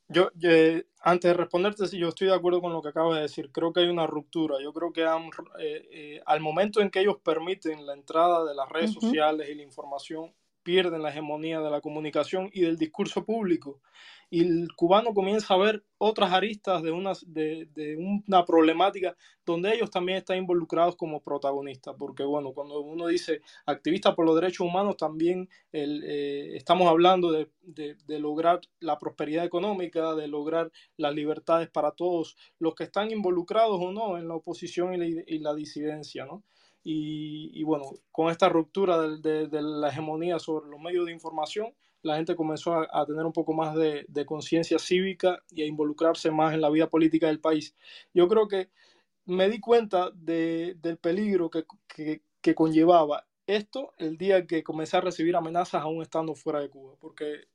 Yo, 0.07 0.29
antes 1.01 1.29
de 1.29 1.33
responderte, 1.35 1.85
sí, 1.87 1.99
yo 1.99 2.07
estoy 2.07 2.27
de 2.27 2.33
acuerdo 2.33 2.61
con 2.61 2.73
lo 2.73 2.81
que 2.81 2.89
acabas 2.89 3.17
de 3.17 3.21
decir. 3.21 3.51
Creo 3.51 3.71
que 3.71 3.81
hay 3.81 3.89
una 3.89 4.07
ruptura. 4.07 4.55
Yo 4.63 4.73
creo 4.73 4.91
que 4.91 5.05
han, 5.05 5.27
eh, 5.59 5.87
eh, 5.91 6.21
al 6.25 6.39
momento 6.39 6.81
en 6.81 6.89
que 6.89 7.01
ellos 7.01 7.17
permiten 7.23 7.85
la 7.85 7.93
entrada 7.93 8.43
de 8.43 8.55
las 8.55 8.67
redes 8.69 8.95
uh 8.95 8.99
-huh. 8.99 9.01
sociales 9.01 9.49
y 9.49 9.53
la 9.53 9.61
información, 9.61 10.33
pierden 10.69 11.01
la 11.01 11.09
hegemonía 11.09 11.61
de 11.61 11.71
la 11.71 11.81
comunicación 11.81 12.51
y 12.53 12.61
del 12.61 12.77
discurso 12.77 13.25
público 13.25 13.81
y 14.29 14.41
el 14.41 14.67
cubano 14.75 15.15
comienza 15.15 15.55
a 15.55 15.57
ver 15.57 15.83
otras 15.97 16.31
aristas 16.31 16.83
de 16.83 16.91
una, 16.91 17.13
de, 17.25 17.67
de 17.73 17.97
una 17.97 18.45
problemática 18.45 19.15
donde 19.43 19.73
ellos 19.73 19.89
también 19.89 20.19
están 20.19 20.37
involucrados 20.37 20.95
como 20.95 21.23
protagonistas, 21.23 21.95
porque 21.97 22.23
bueno, 22.23 22.53
cuando 22.53 22.81
uno 22.81 23.07
dice 23.07 23.41
activista 23.65 24.13
por 24.13 24.27
los 24.27 24.35
derechos 24.35 24.67
humanos, 24.67 24.97
también 24.97 25.49
el, 25.71 26.03
eh, 26.05 26.55
estamos 26.55 26.87
hablando 26.87 27.31
de, 27.31 27.49
de, 27.63 27.95
de, 28.05 28.19
lograr 28.19 28.61
la 28.79 28.99
prosperidad 28.99 29.45
económica, 29.45 30.13
de 30.13 30.27
lograr 30.27 30.71
las 30.97 31.15
libertades 31.15 31.67
para 31.69 31.91
todos 31.91 32.37
los 32.59 32.75
que 32.75 32.83
están 32.83 33.09
involucrados 33.09 33.79
o 33.81 33.91
no 33.91 34.19
en 34.19 34.27
la 34.27 34.35
oposición 34.35 34.93
y 34.93 34.97
la, 34.97 35.23
y 35.25 35.39
la 35.39 35.55
disidencia, 35.55 36.27
¿no? 36.27 36.43
Y, 36.83 37.51
y, 37.53 37.63
bueno, 37.63 37.85
con 38.11 38.29
esta 38.31 38.49
ruptura 38.49 38.99
de, 39.01 39.17
de, 39.17 39.47
de, 39.47 39.61
la 39.61 39.89
hegemonía 39.89 40.39
sobre 40.39 40.69
los 40.69 40.79
medios 40.79 41.05
de 41.05 41.11
información, 41.11 41.73
la 42.01 42.15
gente 42.15 42.35
comenzó 42.35 42.73
a, 42.75 42.87
a 42.91 43.05
tener 43.05 43.25
un 43.25 43.33
poco 43.33 43.53
más 43.53 43.75
de, 43.75 44.05
de 44.07 44.25
conciencia 44.25 44.79
cívica 44.79 45.43
y 45.51 45.61
a 45.61 45.65
involucrarse 45.65 46.31
más 46.31 46.53
en 46.53 46.61
la 46.61 46.69
vida 46.69 46.87
política 46.87 47.27
del 47.27 47.41
país. 47.41 47.75
Yo 48.13 48.27
creo 48.27 48.47
que 48.47 48.69
me 49.25 49.49
di 49.49 49.59
cuenta 49.59 50.09
de, 50.15 50.75
del 50.81 50.97
peligro 50.97 51.49
que, 51.49 51.65
que, 51.87 52.23
que, 52.41 52.55
conllevaba 52.55 53.27
esto 53.45 53.93
el 53.97 54.17
día 54.17 54.47
que 54.47 54.63
comencé 54.63 54.97
a 54.97 55.01
recibir 55.01 55.35
amenazas 55.35 55.83
aún 55.83 56.01
estando 56.01 56.33
fuera 56.33 56.59
de 56.59 56.69
Cuba, 56.69 56.95
porque 56.99 57.45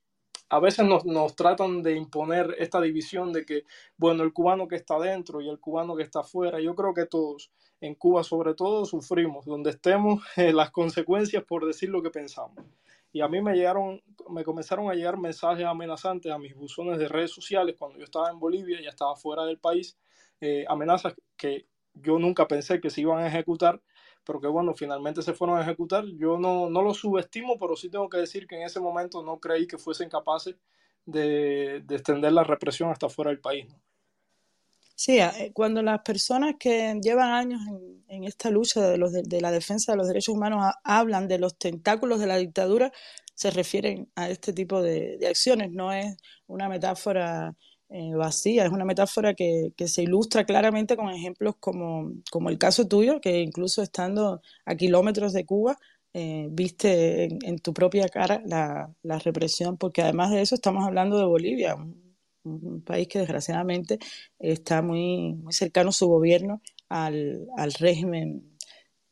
a 0.51 0.61
veces 0.61 0.87
nos, 0.87 1.05
nos, 1.05 1.35
tratan 1.35 1.83
de 1.83 1.97
imponer 1.97 2.55
esta 2.59 2.81
división 2.81 3.33
de 3.33 3.45
que, 3.45 3.65
bueno, 3.97 4.23
el 4.23 4.33
cubano 4.33 4.69
que 4.69 4.77
está 4.77 4.99
dentro 5.01 5.41
y 5.41 5.49
el 5.49 5.59
cubano 5.59 5.97
que 5.97 6.05
está 6.05 6.21
afuera, 6.21 6.61
yo 6.61 6.77
creo 6.77 6.95
que 6.95 7.07
todos, 7.07 7.51
en 7.87 7.95
Cuba 7.95 8.25
sobre 8.25 8.55
todo, 8.55 8.87
sufrimos, 8.87 9.45
donde 9.45 9.71
estemos, 9.71 10.25
eh, 10.37 10.53
las 10.53 10.71
consecuencias 10.71 11.45
por 11.45 11.67
decir 11.67 11.91
lo 11.91 12.03
que 12.03 12.11
pensamos. 12.11 12.57
Y 13.13 13.21
a 13.21 13.29
mí 13.29 13.41
me 13.43 13.55
llegaron, 13.55 14.03
me 14.31 14.43
comenzaron 14.43 14.91
a 14.91 14.95
llegar 14.95 15.19
mensajes 15.19 15.65
amenazantes 15.65 16.33
a 16.33 16.39
mis 16.39 16.55
buzones 16.55 16.99
de 16.99 17.09
redes 17.09 17.31
sociales 17.31 17.77
cuando 17.79 17.99
yo 17.99 18.05
estaba 18.05 18.31
en 18.31 18.41
Bolivia, 18.41 18.81
ya 18.83 18.89
estaba 18.89 19.15
fuera 19.15 19.45
del 19.45 19.59
país, 19.59 19.97
eh, 20.41 20.65
amenazas 20.67 21.15
que 21.37 21.67
yo 21.93 22.19
nunca 22.19 22.49
pensé 22.49 22.81
que 22.81 22.91
se 22.91 23.03
iban 23.03 23.19
a 23.19 23.29
ejecutar, 23.29 23.81
pero 24.25 24.41
que 24.41 24.49
bueno, 24.49 24.75
finalmente 24.75 25.23
se 25.23 25.35
fueron 25.35 25.59
a 25.59 25.63
ejecutar. 25.63 26.07
Yo 26.07 26.39
no, 26.39 26.71
no 26.71 26.83
lo 26.83 26.95
subestimo, 26.95 27.59
pero 27.59 27.77
sí 27.77 27.91
tengo 27.91 28.09
que 28.09 28.17
decir 28.17 28.47
que 28.47 28.57
en 28.57 28.63
ese 28.63 28.81
momento 28.81 29.23
no 29.23 29.39
creí 29.39 29.67
que 29.67 29.79
fuesen 29.79 30.09
capaces 30.09 30.57
de, 31.05 31.83
de 31.85 31.95
extender 31.95 32.33
la 32.33 32.43
represión 32.45 32.91
hasta 32.91 33.09
fuera 33.09 33.31
del 33.31 33.41
país. 33.41 33.67
Sí, 34.97 35.19
eh, 35.19 35.51
cuando 35.53 35.83
las 35.83 36.01
personas 36.03 36.55
que 36.59 36.99
llevan 37.03 37.31
años 37.33 37.61
en, 37.69 38.05
en 38.09 38.25
esta 38.25 38.51
lucha 38.51 38.81
de, 38.89 38.97
los, 38.97 39.13
de, 39.13 39.41
la 39.41 39.51
defensa 39.51 39.93
de 39.93 39.99
los 39.99 40.07
derechos 40.09 40.35
humanos 40.35 40.73
hablan 40.85 41.27
de 41.29 41.39
los 41.39 41.59
tentáculos 41.59 42.21
de 42.21 42.27
la 42.27 42.37
dictadura, 42.37 42.93
se 43.35 43.51
refieren 43.51 44.11
a 44.15 44.31
este 44.31 44.53
tipo 44.53 44.83
de, 44.83 45.19
acciones. 45.29 45.73
No 45.73 45.93
es 45.93 46.17
una 46.47 46.69
metáfora 46.69 47.57
eh, 47.89 48.15
vacía. 48.15 48.65
Es 48.65 48.71
una 48.73 48.85
metáfora 48.85 49.35
que, 49.35 49.73
que, 49.77 49.89
se 49.89 50.03
ilustra 50.03 50.45
claramente 50.45 50.97
con 50.97 51.11
ejemplos 51.11 51.57
como, 51.61 52.13
como, 52.31 52.49
el 52.51 52.59
caso 52.59 52.87
tuyo, 52.87 53.21
que 53.21 53.41
incluso 53.41 53.83
estando 53.83 54.41
a 54.65 54.75
kilómetros 54.77 55.33
de 55.33 55.45
Cuba, 55.45 55.79
eh, 56.13 56.47
viste 56.51 57.25
en, 57.25 57.59
tu 57.59 57.75
propia 57.75 58.09
cara 58.09 58.41
la, 58.47 58.95
la, 59.03 59.19
represión, 59.19 59.77
porque 59.77 60.03
además 60.03 60.31
de 60.31 60.43
eso 60.43 60.55
estamos 60.55 60.87
hablando 60.87 61.19
de 61.19 61.25
Bolivia, 61.27 61.77
un 62.45 62.83
país 62.83 63.09
que 63.09 63.19
desgraciadamente 63.19 63.99
está 64.39 64.83
muy, 64.83 65.35
muy 65.35 65.53
cercano 65.53 65.93
su 65.93 66.09
gobierno 66.09 66.61
al, 66.89 67.49
al 67.57 67.73
régimen 67.73 68.55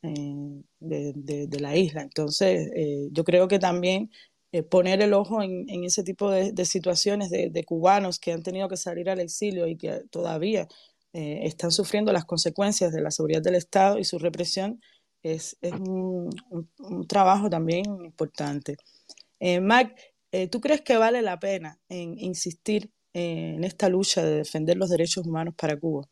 eh, 0.04 0.62
de, 0.80 1.46
de, 1.46 1.60
la 1.60 1.76
isla. 1.76 2.02
Entonces, 2.02 2.70
eh, 2.74 3.08
yo 3.12 3.22
creo 3.22 3.46
que 3.46 3.60
también 3.60 4.10
eh, 4.50 4.64
poner 4.64 5.00
el 5.00 5.12
ojo 5.14 5.42
en, 5.42 5.68
en 5.70 5.84
ese 5.84 6.02
tipo 6.02 6.28
de, 6.28 6.50
de 6.52 6.64
situaciones 6.64 7.30
de, 7.30 7.64
cubanos 7.64 8.18
que 8.18 8.32
han 8.32 8.42
tenido 8.42 8.68
que 8.68 8.76
salir 8.76 9.08
al 9.08 9.20
exilio 9.20 9.68
y 9.68 9.76
que 9.76 10.02
todavía 10.10 10.66
están 11.12 11.70
sufriendo 11.72 12.10
las 12.10 12.24
consecuencias 12.24 12.90
de 12.90 13.02
la 13.02 13.10
seguridad 13.10 13.42
del 13.42 13.54
Estado 13.56 13.98
y 13.98 14.04
su 14.04 14.18
represión 14.18 14.80
es, 15.22 15.58
es 15.60 15.72
un, 15.72 16.30
un, 16.78 17.06
trabajo 17.06 17.50
también 17.50 17.84
importante. 18.02 18.76
Mac, 19.60 19.94
¿tú 20.50 20.60
crees 20.60 20.80
que 20.80 20.96
vale 20.96 21.20
la 21.20 21.38
pena 21.38 21.78
en 21.90 22.18
insistir 22.18 22.90
en 23.12 23.64
esta 23.64 23.88
lucha 23.88 24.24
de 24.24 24.36
defender 24.36 24.76
los 24.76 24.90
derechos 24.90 25.26
humanos 25.26 25.54
para 25.56 25.78
Cuba? 25.78 26.08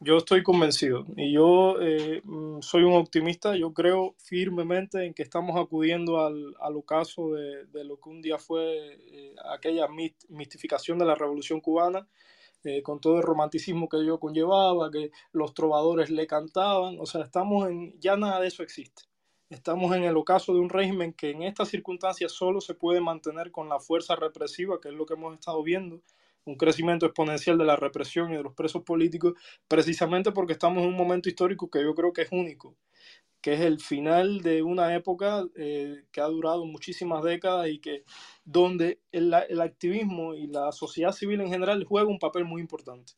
Yo 0.00 0.18
estoy 0.18 0.42
convencido 0.42 1.06
y 1.16 1.32
yo 1.32 1.80
eh, 1.80 2.20
mm, 2.24 2.60
soy 2.60 2.82
un 2.82 2.94
optimista. 2.94 3.56
Yo 3.56 3.72
creo 3.72 4.14
firmemente 4.18 5.06
en 5.06 5.14
que 5.14 5.22
estamos 5.22 5.58
acudiendo 5.58 6.20
al, 6.20 6.54
al 6.60 6.76
ocaso 6.76 7.32
de, 7.32 7.64
de, 7.66 7.84
lo 7.84 7.98
que 7.98 8.10
un 8.10 8.20
día 8.20 8.36
fue 8.36 8.98
eh, 9.00 9.34
aquella 9.54 9.86
mistificación 10.28 10.98
de 10.98 11.06
la 11.06 11.14
revolución 11.14 11.60
cubana, 11.60 12.06
eh, 12.64 12.82
con 12.82 13.00
todo 13.00 13.16
el 13.16 13.22
romanticismo 13.22 13.88
que 13.88 13.98
ello 13.98 14.18
conllevaba, 14.18 14.90
que 14.90 15.10
los 15.32 15.54
trovadores 15.54 16.10
le 16.10 16.26
cantaban. 16.26 16.98
O 17.00 17.06
sea, 17.06 17.22
estamos 17.22 17.68
en, 17.70 17.98
ya 17.98 18.16
nada 18.16 18.40
de 18.40 18.48
eso 18.48 18.62
existe. 18.62 19.04
Estamos 19.54 19.94
en 19.94 20.02
el 20.02 20.16
ocaso 20.16 20.52
de 20.52 20.58
un 20.58 20.68
régimen 20.68 21.12
que 21.12 21.30
en 21.30 21.44
estas 21.44 21.68
circunstancias 21.68 22.32
solo 22.32 22.60
se 22.60 22.74
puede 22.74 23.00
mantener 23.00 23.52
con 23.52 23.68
la 23.68 23.78
fuerza 23.78 24.16
represiva, 24.16 24.80
que 24.80 24.88
es 24.88 24.94
lo 24.94 25.06
que 25.06 25.14
hemos 25.14 25.32
estado 25.32 25.62
viendo 25.62 26.02
un 26.44 26.56
crecimiento 26.56 27.06
exponencial 27.06 27.56
de 27.56 27.64
la 27.64 27.76
represión 27.76 28.32
y 28.32 28.36
de 28.36 28.42
los 28.42 28.52
presos 28.52 28.82
políticos, 28.82 29.34
precisamente 29.68 30.32
porque 30.32 30.54
estamos 30.54 30.82
en 30.82 30.88
un 30.88 30.96
momento 30.96 31.28
histórico 31.28 31.70
que 31.70 31.82
yo 31.82 31.94
creo 31.94 32.12
que 32.12 32.22
es 32.22 32.32
único, 32.32 32.74
que 33.40 33.54
es 33.54 33.60
el 33.60 33.78
final 33.78 34.42
de 34.42 34.62
una 34.62 34.92
época 34.94 35.44
eh, 35.54 36.02
que 36.10 36.20
ha 36.20 36.26
durado 36.26 36.66
muchísimas 36.66 37.22
décadas 37.22 37.68
y 37.68 37.78
que 37.78 38.02
donde 38.44 38.98
el, 39.12 39.32
el, 39.48 39.60
activismo 39.60 40.34
y 40.34 40.48
la 40.48 40.72
sociedad 40.72 41.12
civil 41.12 41.40
en 41.40 41.48
general 41.48 41.84
juega 41.84 42.08
un 42.08 42.18
papel 42.18 42.44
muy 42.44 42.60
importante. 42.60 43.12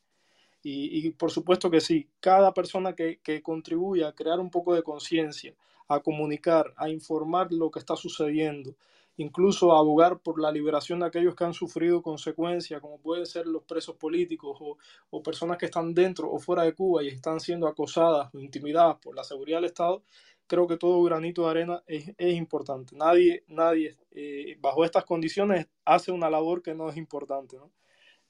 Y, 0.62 1.06
y 1.06 1.10
por 1.12 1.30
supuesto 1.30 1.70
que 1.70 1.80
sí, 1.80 2.10
cada 2.20 2.52
persona 2.52 2.94
que, 2.94 3.20
que 3.22 3.42
contribuye 3.42 4.04
a 4.04 4.12
crear 4.12 4.38
un 4.38 4.50
poco 4.50 4.74
de 4.74 4.82
conciencia, 4.82 5.54
a 5.88 6.00
comunicar, 6.00 6.72
a 6.76 6.88
informar 6.88 7.52
lo 7.52 7.70
que 7.70 7.78
está 7.78 7.96
sucediendo, 7.96 8.74
incluso 9.16 9.74
abogar 9.74 10.18
por 10.18 10.40
la 10.40 10.50
liberación 10.50 11.00
de 11.00 11.06
aquellos 11.06 11.34
que 11.34 11.44
han 11.44 11.54
sufrido 11.54 12.02
consecuencias, 12.02 12.80
como 12.80 13.00
pueden 13.00 13.26
ser 13.26 13.46
los 13.46 13.62
presos 13.64 13.96
políticos 13.96 14.58
o, 15.10 15.22
personas 15.22 15.58
que 15.58 15.66
están 15.66 15.94
dentro 15.94 16.30
o 16.30 16.38
fuera 16.38 16.62
de 16.62 16.74
Cuba 16.74 17.02
y 17.02 17.08
están 17.08 17.40
siendo 17.40 17.66
acosadas 17.66 18.32
o 18.34 18.38
intimidadas 18.38 18.98
por 18.98 19.16
la 19.16 19.24
seguridad 19.24 19.58
del 19.58 19.66
Estado, 19.66 20.02
creo 20.46 20.66
que 20.66 20.76
todo 20.76 21.02
granito 21.02 21.44
de 21.44 21.50
arena 21.50 21.82
es, 21.86 22.12
es 22.16 22.34
importante. 22.34 22.94
Nadie, 22.96 23.44
nadie 23.48 23.96
eh, 24.12 24.56
bajo 24.60 24.84
estas 24.84 25.04
condiciones 25.04 25.66
hace 25.84 26.12
una 26.12 26.30
labor 26.30 26.62
que 26.62 26.74
no 26.74 26.88
es 26.88 26.96
importante. 26.96 27.56
¿no? 27.56 27.72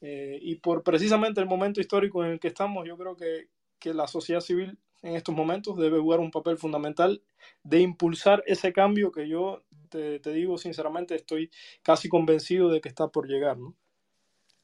Eh, 0.00 0.38
y 0.40 0.56
por 0.56 0.82
precisamente 0.82 1.40
el 1.40 1.46
momento 1.46 1.80
histórico 1.80 2.24
en 2.24 2.32
el 2.32 2.40
que 2.40 2.48
estamos, 2.48 2.86
yo 2.86 2.96
creo 2.96 3.16
que, 3.16 3.48
que 3.78 3.92
la 3.92 4.06
sociedad 4.06 4.40
civil 4.40 4.78
en 5.06 5.16
estos 5.16 5.34
momentos 5.34 5.76
debe 5.76 6.00
jugar 6.00 6.20
un 6.20 6.30
papel 6.30 6.58
fundamental 6.58 7.22
de 7.62 7.80
impulsar 7.80 8.42
ese 8.46 8.72
cambio 8.72 9.12
que 9.12 9.28
yo 9.28 9.62
te, 9.88 10.18
te, 10.20 10.32
digo 10.32 10.58
sinceramente 10.58 11.14
estoy 11.14 11.50
casi 11.82 12.08
convencido 12.08 12.70
de 12.70 12.80
que 12.80 12.88
está 12.88 13.08
por 13.08 13.28
llegar, 13.28 13.56
¿no? 13.56 13.76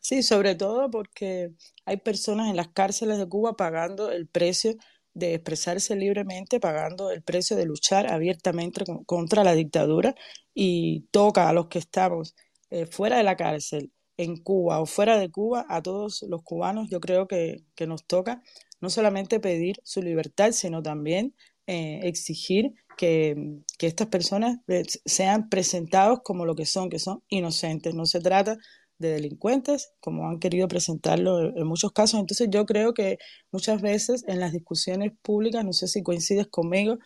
Sí, 0.01 0.25
sobre 0.25 0.57
todo 0.57 0.91
porque 0.91 1.53
hay 1.85 1.97
personas 1.99 2.51
en 2.51 2.57
las 2.57 2.69
cárceles 2.69 3.19
de 3.19 3.29
Cuba 3.29 3.57
pagando 3.57 4.11
el 4.11 4.27
precio 4.27 4.75
de 5.15 5.35
expresarse 5.35 5.95
libremente, 5.95 6.59
pagando 6.59 7.13
el 7.13 7.23
precio 7.23 7.57
de 7.57 7.67
luchar 7.67 8.13
abiertamente 8.13 8.85
contra 9.07 9.45
la 9.45 9.55
dictadura 9.55 10.17
y 10.55 11.03
toca 11.13 11.49
a 11.49 11.53
los 11.53 11.69
que 11.69 11.79
estamos 11.79 12.35
eh, 12.71 12.87
fuera 12.87 13.19
de 13.19 13.23
la 13.23 13.37
cárcel, 13.37 13.93
en 14.17 14.37
Cuba 14.37 14.81
o 14.81 14.87
fuera 14.87 15.19
de 15.19 15.31
Cuba, 15.31 15.67
a 15.69 15.83
todos 15.83 16.23
los 16.29 16.43
cubanos, 16.43 16.89
yo 16.91 17.01
creo 17.01 17.27
que, 17.29 17.65
que 17.75 17.87
nos 17.87 18.05
toca 18.05 18.43
no 18.83 18.91
solamente 18.91 19.41
pedir 19.41 19.77
su 19.85 20.03
libertad, 20.03 20.53
sino 20.53 20.83
también 20.83 21.35
eh, 21.67 22.01
exigir 22.03 22.75
que, 22.99 23.61
que, 23.79 23.87
estas 23.87 24.09
personas 24.09 24.59
eh, 24.69 24.83
sean 25.07 25.49
presentados 25.49 26.21
como 26.23 26.45
lo 26.45 26.55
que 26.55 26.67
son, 26.67 26.91
que 26.91 26.99
son 26.99 27.23
inocentes. 27.29 27.95
No 27.95 28.05
se 28.05 28.21
trata 28.21 28.59
de 28.99 29.11
delincuentes, 29.11 29.93
como 30.01 30.29
han 30.29 30.41
querido 30.41 30.69
presentarlo 30.69 31.57
en 31.57 31.67
muchos 31.67 31.93
casos. 31.93 32.21
Entonces 32.21 32.49
yo 32.51 32.67
creo 32.67 32.93
que 32.93 33.19
muchas 33.53 33.81
veces 33.81 34.25
en 34.27 34.41
las 34.41 34.53
discusiones 34.53 35.13
públicas, 35.23 35.65
no 35.65 35.73
sé 35.73 35.87
si 35.89 36.03
coincides 36.03 36.49
conmigo, 36.49 36.99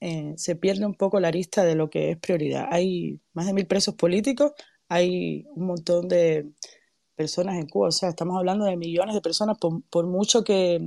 eh, 0.00 0.34
se 0.36 0.56
pierde 0.56 0.86
un 0.86 0.94
poco 0.94 1.18
la 1.18 1.28
arista 1.28 1.64
de 1.64 1.74
lo 1.74 1.90
que 1.90 2.10
es 2.10 2.18
prioridad. 2.18 2.68
Hay 2.70 3.20
más 3.32 3.46
de 3.46 3.54
mil 3.54 3.66
presos 3.66 3.94
políticos, 3.94 4.52
hay 4.88 5.46
un 5.56 5.66
montón 5.66 6.08
de 6.08 6.50
personas 7.16 7.56
en 7.56 7.66
Cuba, 7.66 7.88
o 7.88 7.92
sea, 7.92 8.10
estamos 8.10 8.36
hablando 8.36 8.64
de 8.66 8.76
millones 8.76 9.14
de 9.14 9.20
personas, 9.20 9.56
por, 9.58 9.82
por 9.90 10.06
mucho 10.06 10.44
que, 10.44 10.80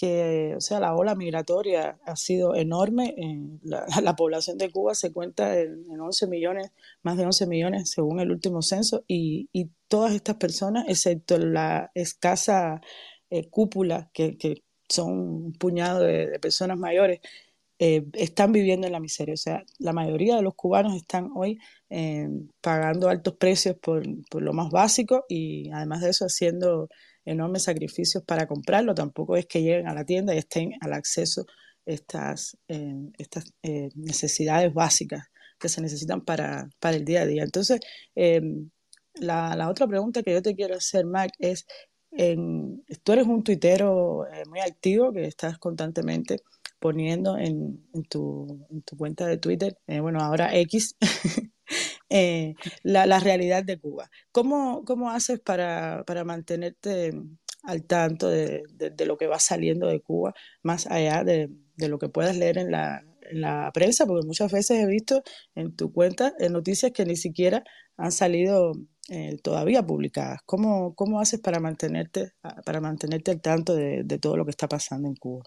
que, 0.00 0.54
o 0.56 0.62
sea, 0.62 0.80
la 0.80 0.94
ola 0.94 1.14
migratoria 1.14 1.98
ha 2.06 2.16
sido 2.16 2.54
enorme. 2.54 3.14
La, 3.62 3.84
la, 4.02 4.16
población 4.16 4.56
de 4.56 4.70
Cuba 4.70 4.94
se 4.94 5.12
cuenta 5.12 5.58
en, 5.58 5.84
en, 5.90 6.00
11 6.00 6.26
millones, 6.26 6.72
más 7.02 7.18
de 7.18 7.26
11 7.26 7.46
millones 7.46 7.90
según 7.90 8.18
el 8.18 8.30
último 8.30 8.62
censo, 8.62 9.04
y, 9.06 9.50
y 9.52 9.68
todas 9.88 10.14
estas 10.14 10.36
personas, 10.36 10.86
excepto 10.88 11.36
la 11.38 11.90
escasa 11.94 12.80
eh, 13.28 13.50
cúpula, 13.50 14.10
que, 14.14 14.38
que, 14.38 14.64
son 14.88 15.12
un 15.12 15.52
puñado 15.52 16.00
de, 16.00 16.38
personas 16.40 16.78
mayores, 16.78 17.20
eh, 17.78 18.04
están 18.14 18.52
viviendo 18.52 18.86
en 18.86 18.94
la 18.94 19.00
miseria. 19.00 19.34
O 19.34 19.36
sea, 19.36 19.64
la 19.78 19.92
mayoría 19.92 20.36
de 20.36 20.42
los 20.42 20.54
cubanos 20.54 20.96
están 20.96 21.30
hoy 21.34 21.58
eh, 21.90 22.28
pagando 22.62 23.08
altos 23.08 23.34
precios 23.36 23.76
por, 23.76 24.02
por, 24.30 24.42
lo 24.42 24.52
más 24.54 24.70
básico 24.70 25.26
y 25.28 25.70
además 25.70 26.00
de 26.00 26.10
eso 26.10 26.24
haciendo 26.24 26.88
enormes 27.30 27.64
sacrificios 27.64 28.24
para 28.24 28.46
comprarlo, 28.46 28.94
tampoco 28.94 29.36
es 29.36 29.46
que 29.46 29.62
lleguen 29.62 29.88
a 29.88 29.94
la 29.94 30.04
tienda 30.04 30.34
y 30.34 30.38
estén 30.38 30.72
al 30.80 30.92
acceso 30.92 31.46
estas, 31.86 32.56
eh, 32.68 33.10
estas 33.18 33.52
eh, 33.62 33.90
necesidades 33.94 34.72
básicas 34.74 35.28
que 35.58 35.68
se 35.68 35.80
necesitan 35.80 36.22
para, 36.22 36.68
para, 36.80 36.96
el 36.96 37.04
día 37.04 37.22
a 37.22 37.26
día. 37.26 37.42
Entonces, 37.44 37.80
eh, 38.14 38.40
la, 39.14 39.54
la, 39.56 39.68
otra 39.68 39.86
pregunta 39.86 40.22
que 40.22 40.32
yo 40.32 40.42
te 40.42 40.54
quiero 40.54 40.76
hacer, 40.76 41.04
Mac, 41.04 41.30
es, 41.38 41.66
tú 43.02 43.12
eres 43.12 43.26
un 43.26 43.44
tuitero 43.44 44.26
eh, 44.26 44.42
muy 44.48 44.60
activo 44.60 45.12
que 45.12 45.26
estás 45.26 45.58
constantemente 45.58 46.42
poniendo 46.78 47.36
en, 47.36 47.86
en, 47.92 48.02
tu, 48.04 48.66
en 48.70 48.82
tu, 48.82 48.96
cuenta 48.96 49.26
de 49.26 49.36
Twitter, 49.36 49.76
bueno, 49.86 50.20
ahora 50.20 50.56
X, 50.56 50.96
eh, 52.10 52.54
la, 52.82 53.06
la, 53.06 53.20
realidad 53.20 53.64
de 53.64 53.78
Cuba. 53.78 54.10
¿Cómo, 54.32 54.84
cómo 54.84 55.10
haces 55.10 55.40
para, 55.40 56.04
para, 56.06 56.24
mantenerte 56.24 57.12
al 57.62 57.84
tanto 57.84 58.28
de, 58.28 58.64
de, 58.74 59.06
lo 59.06 59.16
que 59.16 59.26
va 59.28 59.38
saliendo 59.38 59.86
de 59.86 60.00
Cuba, 60.00 60.34
más 60.62 60.86
allá 60.88 61.24
de, 61.24 61.50
de 61.76 61.88
lo 61.88 61.98
que 61.98 62.08
puedas 62.08 62.36
leer 62.36 62.58
en 62.58 62.72
la, 62.72 63.04
en 63.30 63.40
la, 63.40 63.70
prensa? 63.72 64.06
Porque 64.06 64.26
muchas 64.26 64.50
veces 64.52 64.80
he 64.80 64.86
visto 64.86 65.22
en 65.54 65.76
tu 65.76 65.92
cuenta 65.92 66.34
en 66.38 66.52
noticias 66.52 66.92
que 66.92 67.06
ni 67.06 67.16
siquiera 67.16 67.62
han 67.96 68.12
salido 68.12 68.72
eh, 69.08 69.38
todavía 69.42 69.84
publicadas. 69.84 70.40
¿Cómo, 70.46 70.94
¿Cómo 70.94 71.20
haces 71.20 71.40
para 71.40 71.60
mantenerte, 71.60 72.32
para 72.64 72.80
mantenerte 72.80 73.30
al 73.30 73.40
tanto 73.40 73.74
de, 73.74 74.04
todo 74.20 74.36
lo 74.36 74.44
que 74.44 74.50
está 74.50 74.68
pasando 74.68 75.08
en 75.08 75.14
Cuba? 75.14 75.44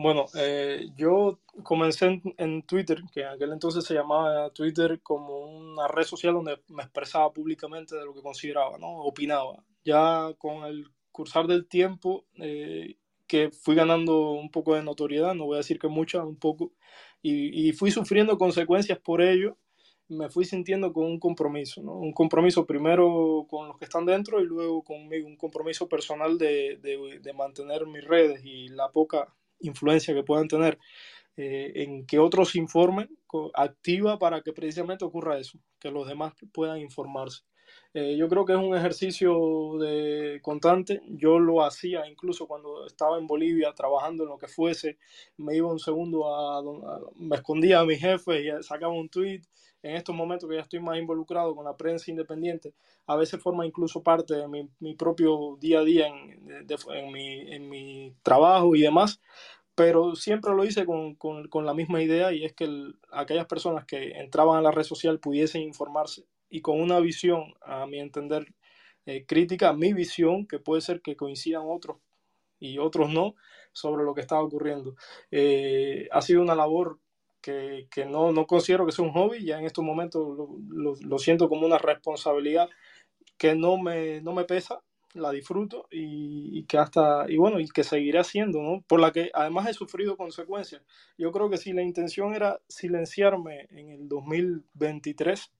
Bueno, 0.00 0.26
eh, 0.36 0.90
yo 0.96 1.40
comencé 1.64 2.22
en, 2.36 2.62
Twitter, 2.62 3.02
que 3.12 3.22
en 3.22 3.26
aquel 3.26 3.50
entonces 3.50 3.84
se 3.84 3.94
llamaba 3.94 4.48
Twitter 4.50 5.00
como 5.02 5.38
una 5.40 5.88
red 5.88 6.04
social 6.04 6.34
donde 6.34 6.60
me 6.68 6.84
expresaba 6.84 7.32
públicamente 7.32 7.96
de 7.96 8.04
lo 8.04 8.14
que 8.14 8.22
consideraba, 8.22 8.78
¿no? 8.78 9.00
Opinaba. 9.02 9.64
Ya 9.84 10.32
con 10.38 10.64
el 10.66 10.86
cursar 11.10 11.48
del 11.48 11.66
tiempo, 11.66 12.24
eh, 12.36 12.94
que 13.26 13.50
fui 13.50 13.74
ganando 13.74 14.30
un 14.30 14.52
poco 14.52 14.76
de 14.76 14.84
notoriedad, 14.84 15.34
no 15.34 15.46
voy 15.46 15.56
a 15.56 15.58
decir 15.58 15.80
que 15.80 15.88
mucha, 15.88 16.24
un 16.24 16.36
poco, 16.36 16.70
y, 17.20 17.68
y 17.68 17.72
fui 17.72 17.90
sufriendo 17.90 18.38
consecuencias 18.38 19.00
por 19.00 19.20
ello, 19.20 19.56
me 20.06 20.30
fui 20.30 20.44
sintiendo 20.44 20.92
con 20.92 21.06
un 21.06 21.18
compromiso, 21.18 21.82
¿no? 21.82 21.94
Un 21.94 22.12
compromiso 22.12 22.64
primero 22.66 23.48
con 23.50 23.66
los 23.66 23.78
que 23.78 23.86
están 23.86 24.06
dentro 24.06 24.40
y 24.40 24.44
luego 24.46 24.84
conmigo, 24.84 25.26
un 25.26 25.36
compromiso 25.36 25.88
personal 25.88 26.38
de, 26.38 26.78
de, 26.80 27.18
de 27.20 27.32
mantener 27.32 27.84
mis 27.86 28.04
redes 28.04 28.44
y 28.44 28.68
la 28.68 28.92
poca 28.92 29.34
influencia 29.60 30.14
que 30.14 30.22
puedan 30.22 30.48
tener 30.48 30.78
eh, 31.36 31.72
en 31.84 32.06
que 32.06 32.18
otros 32.18 32.56
informen, 32.56 33.08
activa 33.54 34.18
para 34.18 34.42
que 34.42 34.52
precisamente 34.52 35.04
ocurra 35.04 35.38
eso, 35.38 35.58
que 35.78 35.90
los 35.90 36.08
demás 36.08 36.34
puedan 36.52 36.78
informarse. 36.80 37.42
Eh, 37.94 38.16
yo 38.16 38.28
creo 38.28 38.44
que 38.44 38.52
es 38.52 38.58
un 38.58 38.76
ejercicio 38.76 39.78
de 39.78 40.40
constante. 40.42 41.00
Yo 41.08 41.38
lo 41.38 41.64
hacía 41.64 42.06
incluso 42.06 42.46
cuando 42.46 42.86
estaba 42.86 43.18
en 43.18 43.26
Bolivia 43.26 43.72
trabajando 43.74 44.24
en 44.24 44.30
lo 44.30 44.38
que 44.38 44.48
fuese. 44.48 44.98
Me 45.38 45.56
iba 45.56 45.70
un 45.72 45.78
segundo 45.78 46.26
a, 46.34 46.62
me 47.16 47.36
escondía 47.36 47.80
a 47.80 47.84
mi 47.86 47.96
jefe 47.96 48.42
y 48.42 48.62
sacaba 48.62 48.92
un 48.92 49.08
tweet. 49.08 49.42
En 49.82 49.94
estos 49.96 50.14
momentos 50.14 50.48
que 50.48 50.56
ya 50.56 50.62
estoy 50.62 50.80
más 50.80 50.98
involucrado 50.98 51.54
con 51.54 51.64
la 51.64 51.76
prensa 51.76 52.10
independiente, 52.10 52.74
a 53.06 53.16
veces 53.16 53.40
forma 53.40 53.64
incluso 53.64 54.02
parte 54.02 54.34
de 54.34 54.48
mi, 54.48 54.68
mi 54.80 54.94
propio 54.94 55.56
día 55.60 55.80
a 55.80 55.84
día 55.84 56.08
en, 56.08 56.66
en, 56.68 57.12
mi, 57.12 57.54
en 57.54 57.68
mi 57.68 58.14
trabajo 58.22 58.74
y 58.74 58.82
demás 58.82 59.20
pero 59.76 60.16
siempre 60.16 60.52
lo 60.54 60.64
hice 60.64 60.84
con, 60.84 61.14
con, 61.14 61.46
con, 61.46 61.64
la 61.64 61.72
misma 61.72 62.02
idea 62.02 62.32
y 62.32 62.44
es 62.44 62.52
que 62.52 62.68
aquellas 63.12 63.46
personas 63.46 63.84
que 63.84 64.10
entraban 64.18 64.58
a 64.58 64.62
la 64.62 64.72
red 64.72 64.82
social 64.82 65.20
pudiesen 65.20 65.62
informarse 65.62 66.26
y 66.50 66.60
con 66.60 66.80
una 66.80 67.00
visión, 67.00 67.54
a 67.62 67.86
mi 67.86 68.00
entender, 68.00 68.46
eh, 69.06 69.24
crítica, 69.26 69.72
mi 69.72 69.92
visión, 69.92 70.46
que 70.46 70.58
puede 70.58 70.80
ser 70.82 71.00
que 71.00 71.16
coincidan 71.16 71.62
otros 71.66 71.98
y 72.60 72.78
otros 72.78 73.10
no, 73.10 73.34
sobre 73.72 74.04
lo 74.04 74.14
que 74.14 74.20
estaba 74.20 74.42
ocurriendo. 74.42 74.96
Eh, 75.30 76.08
ha 76.10 76.20
sido 76.22 76.42
una 76.42 76.54
labor 76.54 76.98
que, 77.40 77.88
que 77.90 78.04
no, 78.04 78.32
no, 78.32 78.46
considero 78.46 78.84
que 78.86 78.92
sea 78.92 79.04
un 79.04 79.12
hobby, 79.12 79.44
ya 79.44 79.58
en 79.58 79.64
estos 79.64 79.84
momentos 79.84 80.36
lo, 80.68 80.94
lo, 81.00 81.18
siento 81.18 81.48
como 81.48 81.66
una 81.66 81.78
responsabilidad 81.78 82.68
que 83.36 83.54
no 83.54 83.78
me, 83.78 84.20
no 84.20 84.32
me 84.32 84.44
pesa, 84.44 84.82
la 85.14 85.30
disfruto 85.30 85.86
y, 85.90 86.58
y, 86.58 86.64
que 86.64 86.78
hasta, 86.78 87.26
y 87.28 87.36
bueno, 87.36 87.60
y 87.60 87.68
que 87.68 87.84
seguiré 87.84 88.18
haciendo, 88.18 88.60
¿no? 88.60 88.82
Por 88.86 89.00
la 89.00 89.12
que 89.12 89.30
además 89.32 89.68
he 89.68 89.72
sufrido 89.72 90.16
consecuencias. 90.16 90.82
Yo 91.16 91.32
creo 91.32 91.48
que 91.48 91.56
si 91.56 91.72
la 91.72 91.82
intención 91.82 92.34
era 92.34 92.60
silenciarme 92.68 93.66
en 93.70 93.90
el 93.90 94.08
2023, 94.08 95.52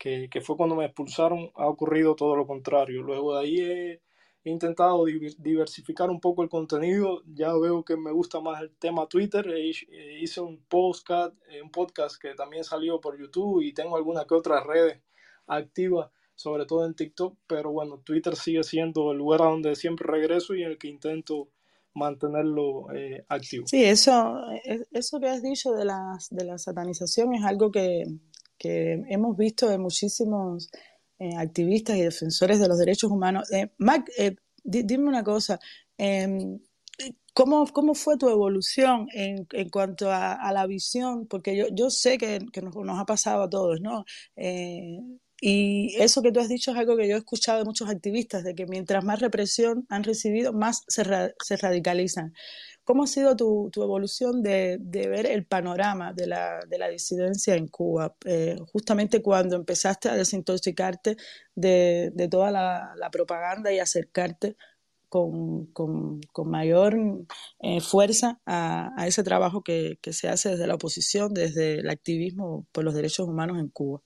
que, 0.00 0.40
fue 0.40 0.56
cuando 0.56 0.76
me 0.76 0.86
expulsaron, 0.86 1.50
ha 1.54 1.68
ocurrido 1.68 2.16
todo 2.16 2.34
lo 2.34 2.46
contrario. 2.46 3.02
Luego 3.02 3.34
de 3.36 3.40
ahí 3.40 3.60
he, 3.60 4.00
intentado 4.42 5.04
diversificar 5.04 6.08
un 6.08 6.18
poco 6.18 6.42
el 6.42 6.48
contenido, 6.48 7.22
ya 7.26 7.52
veo 7.52 7.84
que 7.84 7.98
me 7.98 8.10
gusta 8.10 8.40
más 8.40 8.62
el 8.62 8.70
tema 8.70 9.06
Twitter, 9.06 9.46
hice 9.58 10.40
un 10.40 10.64
podcast, 10.66 11.34
eh, 11.50 11.60
un 11.60 11.70
podcast 11.70 12.16
que 12.18 12.34
también 12.34 12.64
salió 12.64 13.02
por 13.02 13.20
YouTube 13.20 13.60
y 13.60 13.74
tengo 13.74 13.98
algunas 13.98 14.24
que 14.24 14.34
otras 14.34 14.64
redes 14.64 15.02
activas, 15.46 16.10
sobre 16.34 16.64
todo 16.64 16.86
en 16.86 16.94
TikTok, 16.94 17.36
pero 17.46 17.70
bueno, 17.70 18.00
Twitter 18.02 18.34
sigue 18.34 18.62
siendo 18.62 19.12
el 19.12 19.18
lugar 19.18 19.42
a 19.42 19.50
donde 19.50 19.76
siempre 19.76 20.10
regreso 20.10 20.54
y 20.54 20.62
en 20.62 20.70
el 20.70 20.78
que 20.78 20.88
intento 20.88 21.50
mantenerlo 21.92 22.90
eh, 22.94 23.26
activo. 23.28 23.66
Sí, 23.66 23.84
eso, 23.84 24.38
e, 24.64 24.86
eso 24.92 25.20
que 25.20 25.28
has 25.28 25.42
dicho 25.42 25.72
de, 25.72 25.84
las, 25.84 26.30
de 26.30 26.44
la 26.46 26.56
satanización 26.56 27.34
es 27.34 27.44
algo 27.44 27.70
que, 27.70 28.04
que 28.60 29.02
hemos 29.08 29.36
visto 29.38 29.68
de 29.68 29.78
muchísimos 29.78 30.70
eh, 31.18 31.34
activistas 31.36 31.96
y 31.96 32.02
defensores 32.02 32.60
de 32.60 32.68
los 32.68 32.78
derechos 32.78 33.10
humanos. 33.10 33.50
Eh, 33.52 33.70
Mac, 33.78 34.08
eh, 34.18 34.36
dime 34.62 35.08
una 35.08 35.24
cosa, 35.24 35.58
em, 35.96 36.60
¿cómo, 37.34 37.66
¿cómo, 37.72 37.94
fue 37.94 38.18
tu 38.18 38.28
evolución 38.28 39.08
en, 39.14 39.46
en 39.52 39.70
cuanto 39.70 40.10
a, 40.10 40.52
la 40.52 40.66
visión? 40.66 41.26
Porque 41.26 41.56
yo, 41.56 41.66
yo 41.72 41.90
sé 41.90 42.18
que, 42.18 42.40
que 42.52 42.60
nos, 42.62 42.74
ha 42.98 43.06
pasado 43.06 43.44
a 43.44 43.50
todos, 43.50 43.80
¿no? 43.80 44.04
y 45.42 45.96
eso 45.98 46.20
que 46.20 46.32
tú 46.32 46.40
has 46.40 46.50
dicho 46.50 46.70
es 46.70 46.76
algo 46.76 46.98
que 46.98 47.08
yo 47.08 47.14
he 47.16 47.18
escuchado 47.18 47.60
de 47.60 47.64
muchos 47.64 47.88
activistas, 47.88 48.44
de 48.44 48.54
que 48.54 48.66
mientras 48.66 49.02
más 49.04 49.20
represión 49.20 49.86
han 49.88 50.04
recibido, 50.04 50.52
más 50.52 50.82
se, 50.86 51.02
se 51.42 51.56
radicalizan. 51.56 52.34
¿Cómo 52.90 53.04
ha 53.04 53.06
sido 53.06 53.36
tu, 53.36 53.70
evolución 53.76 54.42
de, 54.42 54.76
ver 54.82 55.24
el 55.26 55.46
panorama 55.46 56.12
de 56.12 56.26
la, 56.26 56.88
disidencia 56.90 57.54
en 57.54 57.68
Cuba? 57.68 58.16
Eh, 58.24 58.56
justamente 58.72 59.22
cuando 59.22 59.54
empezaste 59.54 60.08
a 60.08 60.16
desintoxicarte 60.16 61.16
de, 61.54 62.28
toda 62.28 62.50
la, 62.50 63.10
propaganda 63.12 63.72
y 63.72 63.78
acercarte 63.78 64.56
con, 65.08 65.70
mayor 66.44 66.98
eh, 67.60 67.80
fuerza 67.80 68.40
a, 68.44 69.06
ese 69.06 69.22
trabajo 69.22 69.62
que, 69.62 70.00
que 70.02 70.12
se 70.12 70.28
hace 70.28 70.48
desde 70.48 70.66
la 70.66 70.74
oposición, 70.74 71.32
desde 71.32 71.74
el 71.74 71.90
activismo 71.90 72.66
por 72.72 72.82
los 72.82 72.94
derechos 72.94 73.28
humanos 73.28 73.60
en 73.60 73.68
Cuba. 73.68 74.02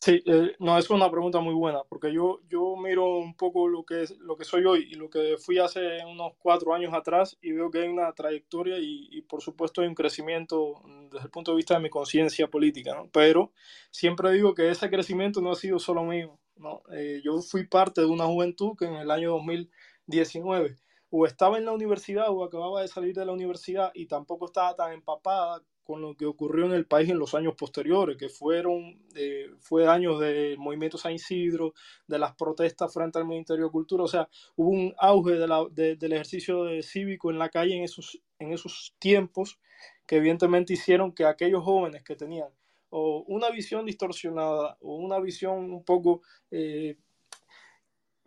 Sí, 0.00 0.22
eh, 0.26 0.54
no, 0.60 0.78
es 0.78 0.88
una 0.90 1.10
pregunta 1.10 1.40
muy 1.40 1.54
buena, 1.54 1.82
porque 1.88 2.12
yo, 2.12 2.40
yo 2.48 2.76
miro 2.76 3.18
un 3.18 3.34
poco 3.34 3.66
lo 3.66 3.84
que, 3.84 4.04
lo 4.20 4.36
que 4.36 4.44
soy 4.44 4.64
hoy 4.64 4.86
y 4.92 4.94
lo 4.94 5.10
que 5.10 5.36
fui 5.38 5.58
hace 5.58 6.04
unos 6.06 6.34
cuatro 6.38 6.72
años 6.72 6.94
atrás 6.94 7.36
y 7.42 7.50
veo 7.50 7.68
que 7.70 7.80
hay 7.80 7.88
una 7.88 8.12
trayectoria 8.12 8.78
y, 8.78 9.08
y 9.10 9.22
por 9.22 9.42
supuesto 9.42 9.80
hay 9.80 9.88
un 9.88 9.96
crecimiento 9.96 10.80
desde 11.10 11.24
el 11.24 11.30
punto 11.32 11.50
de 11.50 11.56
vista 11.56 11.74
de 11.74 11.80
mi 11.80 11.90
conciencia 11.90 12.46
política, 12.46 12.94
¿no? 12.94 13.10
Pero 13.12 13.52
siempre 13.90 14.30
digo 14.30 14.54
que 14.54 14.70
ese 14.70 14.88
crecimiento 14.88 15.40
no 15.40 15.50
ha 15.50 15.56
sido 15.56 15.80
solo 15.80 16.04
mío, 16.04 16.38
¿no? 16.56 16.82
Eh, 16.92 17.20
yo 17.24 17.40
fui 17.42 17.66
parte 17.66 18.00
de 18.00 18.06
una 18.06 18.26
juventud 18.26 18.76
que 18.78 18.84
en 18.84 18.94
el 18.94 19.10
año 19.10 19.32
2019 19.32 20.76
o 21.10 21.26
estaba 21.26 21.58
en 21.58 21.64
la 21.64 21.72
universidad 21.72 22.26
o 22.30 22.44
acababa 22.44 22.82
de 22.82 22.88
salir 22.88 23.14
de 23.14 23.26
la 23.26 23.32
universidad 23.32 23.90
y 23.94 24.06
tampoco 24.06 24.46
estaba 24.46 24.76
tan 24.76 24.92
empapada 24.92 25.60
con 25.88 26.02
lo 26.02 26.14
que 26.14 26.26
ocurrió 26.26 26.66
en 26.66 26.72
el 26.72 26.84
país 26.84 27.08
en 27.08 27.18
los 27.18 27.34
años 27.34 27.54
posteriores, 27.54 28.18
que 28.18 28.28
fueron 28.28 29.00
eh, 29.14 29.46
fue 29.58 29.88
años 29.88 30.20
del 30.20 30.58
movimiento 30.58 30.98
San 30.98 31.14
Isidro, 31.14 31.72
de 32.06 32.18
las 32.18 32.34
protestas 32.34 32.92
frente 32.92 33.18
al 33.18 33.24
Ministerio 33.24 33.64
de 33.64 33.70
Cultura, 33.70 34.04
o 34.04 34.06
sea, 34.06 34.28
hubo 34.56 34.68
un 34.68 34.94
auge 34.98 35.32
del 35.32 36.12
ejercicio 36.12 36.66
cívico 36.82 37.30
en 37.30 37.38
la 37.38 37.48
calle 37.48 37.74
en 37.74 37.84
esos, 37.84 38.20
en 38.38 38.52
esos 38.52 38.94
tiempos 38.98 39.58
que 40.06 40.16
evidentemente 40.16 40.74
hicieron 40.74 41.10
que 41.10 41.24
aquellos 41.24 41.64
jóvenes 41.64 42.04
que 42.04 42.16
tenían 42.16 42.50
o 42.90 43.24
una 43.26 43.48
visión 43.48 43.86
distorsionada 43.86 44.76
o 44.82 44.96
una 44.96 45.18
visión 45.20 45.72
un 45.72 45.84
poco 45.84 46.20
eh, 46.50 46.98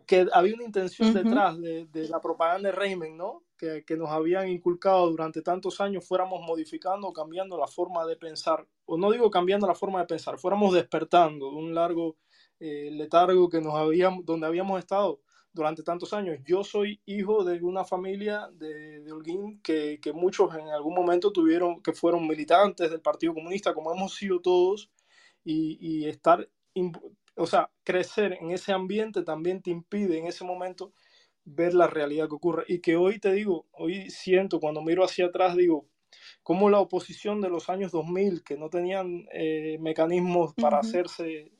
que 0.04 0.26
había 0.32 0.54
una 0.56 0.64
intención 0.64 1.14
detrás 1.14 1.60
de, 1.60 1.86
de, 1.86 2.08
la 2.08 2.20
propaganda 2.20 2.70
de 2.70 2.74
régimen, 2.74 3.16
¿no? 3.16 3.44
Que, 3.86 3.96
nos 3.96 4.10
habían 4.10 4.48
inculcado 4.48 5.08
durante 5.08 5.40
tantos 5.40 5.80
años 5.80 6.04
fuéramos 6.06 6.40
modificando 6.42 7.12
cambiando 7.12 7.56
la 7.56 7.68
forma 7.68 8.04
de 8.06 8.16
pensar, 8.16 8.66
o 8.86 8.96
no 8.96 9.10
digo 9.12 9.30
cambiando 9.30 9.66
la 9.66 9.74
forma 9.74 10.00
de 10.00 10.06
pensar, 10.06 10.38
fuéramos 10.38 10.74
despertando 10.74 11.50
de 11.50 11.56
un 11.56 11.74
largo 11.74 12.16
eh, 12.58 12.90
letargo 12.92 13.48
que 13.48 13.60
nos 13.60 13.74
habíamos, 13.74 14.24
donde 14.24 14.46
habíamos 14.46 14.78
estado 14.80 15.20
durante 15.52 15.82
tantos 15.82 16.12
años. 16.12 16.38
Yo 16.44 16.64
soy 16.64 17.00
hijo 17.04 17.44
de 17.44 17.62
una 17.62 17.84
familia 17.84 18.48
de, 18.54 19.00
de 19.00 19.12
Holguín 19.12 19.60
que, 19.62 20.00
que, 20.02 20.12
muchos 20.12 20.54
en 20.54 20.68
algún 20.68 20.94
momento 20.94 21.30
tuvieron, 21.32 21.82
que 21.82 21.92
fueron 21.92 22.26
militantes 22.26 22.90
del 22.90 23.00
Partido 23.00 23.34
Comunista, 23.34 23.74
como 23.74 23.92
hemos 23.92 24.14
sido 24.14 24.40
todos, 24.40 24.90
y, 25.44 25.76
y 25.80 26.08
estar, 26.08 26.48
o 27.36 27.46
sea, 27.46 27.70
crecer 27.84 28.38
en 28.40 28.50
ese 28.50 28.72
ambiente 28.72 29.22
también 29.22 29.62
te 29.62 29.70
impide 29.70 30.18
en 30.18 30.26
ese 30.26 30.44
momento 30.44 30.92
ver 31.44 31.74
la 31.74 31.86
realidad 31.86 32.28
que 32.28 32.34
ocurre. 32.34 32.64
Y 32.68 32.80
que 32.80 32.96
hoy 32.96 33.18
te 33.18 33.32
digo, 33.32 33.66
hoy 33.72 34.10
siento, 34.10 34.60
cuando 34.60 34.82
miro 34.82 35.04
hacia 35.04 35.26
atrás, 35.26 35.56
digo, 35.56 35.86
como 36.42 36.70
la 36.70 36.80
oposición 36.80 37.40
de 37.40 37.48
los 37.48 37.68
años 37.68 37.92
2000, 37.92 38.42
que 38.42 38.56
no 38.56 38.68
tenían 38.68 39.26
eh, 39.32 39.78
mecanismos 39.80 40.54
para 40.54 40.78
hacerse 40.78 41.52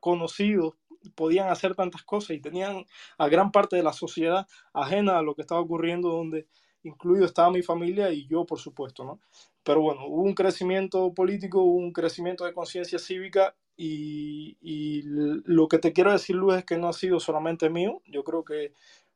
conocidos, 0.00 0.74
podían 1.14 1.48
hacer 1.48 1.74
tantas 1.74 2.02
cosas 2.02 2.30
y 2.30 2.40
tenían 2.40 2.84
a 3.18 3.28
gran 3.28 3.52
parte 3.52 3.76
de 3.76 3.82
la 3.82 3.92
sociedad 3.92 4.46
ajena 4.72 5.18
a 5.18 5.22
lo 5.22 5.34
que 5.34 5.42
estaba 5.42 5.60
ocurriendo, 5.60 6.10
donde 6.10 6.46
incluido 6.82 7.24
estaba 7.24 7.50
mi 7.50 7.62
familia 7.62 8.10
y 8.10 8.26
yo, 8.26 8.44
por 8.44 8.58
supuesto, 8.58 9.04
¿no? 9.04 9.20
Pero 9.62 9.80
bueno, 9.80 10.06
hubo 10.06 10.22
un 10.22 10.34
crecimiento 10.34 11.14
político, 11.14 11.62
hubo 11.62 11.78
un 11.78 11.92
crecimiento 11.92 12.44
de 12.44 12.52
conciencia 12.52 12.98
cívica 12.98 13.56
y, 13.76 14.58
y, 14.60 15.02
lo 15.04 15.68
que 15.68 15.78
te 15.78 15.92
quiero 15.92 16.12
decir, 16.12 16.36
Luis, 16.36 16.58
es 16.58 16.64
que 16.64 16.76
no 16.76 16.88
ha 16.88 16.92
sido 16.92 17.18
solamente 17.18 17.70
mío. 17.70 18.02
Yo 18.06 18.22
creo 18.22 18.44
que 18.44 18.72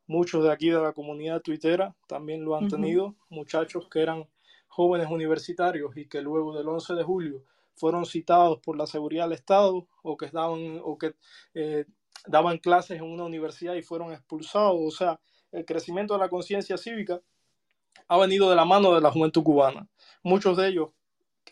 Muchos 0.09 0.43
de 0.43 0.51
aquí 0.51 0.71
de 0.71 0.81
la 0.81 0.91
comunidad 0.91 1.39
tuitera 1.39 1.95
también 2.07 2.43
lo 2.43 2.55
han 2.55 2.67
tenido, 2.67 3.13
muchachos 3.29 3.87
que 3.91 4.01
eran 4.01 4.27
jóvenes 4.67 5.07
universitarios 5.11 5.95
y 5.95 6.07
que 6.07 6.19
luego 6.23 6.57
del 6.57 6.67
11 6.67 6.95
de 6.95 7.03
julio 7.03 7.43
fueron 7.75 8.07
citados 8.07 8.57
por 8.57 8.75
la 8.75 8.87
seguridad 8.87 9.25
del 9.25 9.33
Estado 9.33 9.87
o 10.01 10.17
que 10.17 10.25
daban, 10.31 10.81
o 10.83 10.97
que, 10.97 11.13
eh, 11.53 11.85
daban 12.25 12.57
clases 12.57 12.97
en 12.97 13.03
una 13.03 13.23
universidad 13.23 13.75
y 13.75 13.83
fueron 13.83 14.11
expulsados. 14.11 14.79
O 14.81 14.89
sea, 14.89 15.19
el 15.51 15.63
crecimiento 15.63 16.15
de 16.15 16.21
la 16.21 16.29
conciencia 16.29 16.75
cívica 16.75 17.21
ha 18.07 18.17
venido 18.17 18.49
de 18.49 18.55
la 18.55 18.65
mano 18.65 18.95
de 18.95 19.01
la 19.01 19.11
juventud 19.11 19.43
cubana. 19.43 19.87
Muchos 20.23 20.57
de 20.57 20.69
ellos 20.69 20.89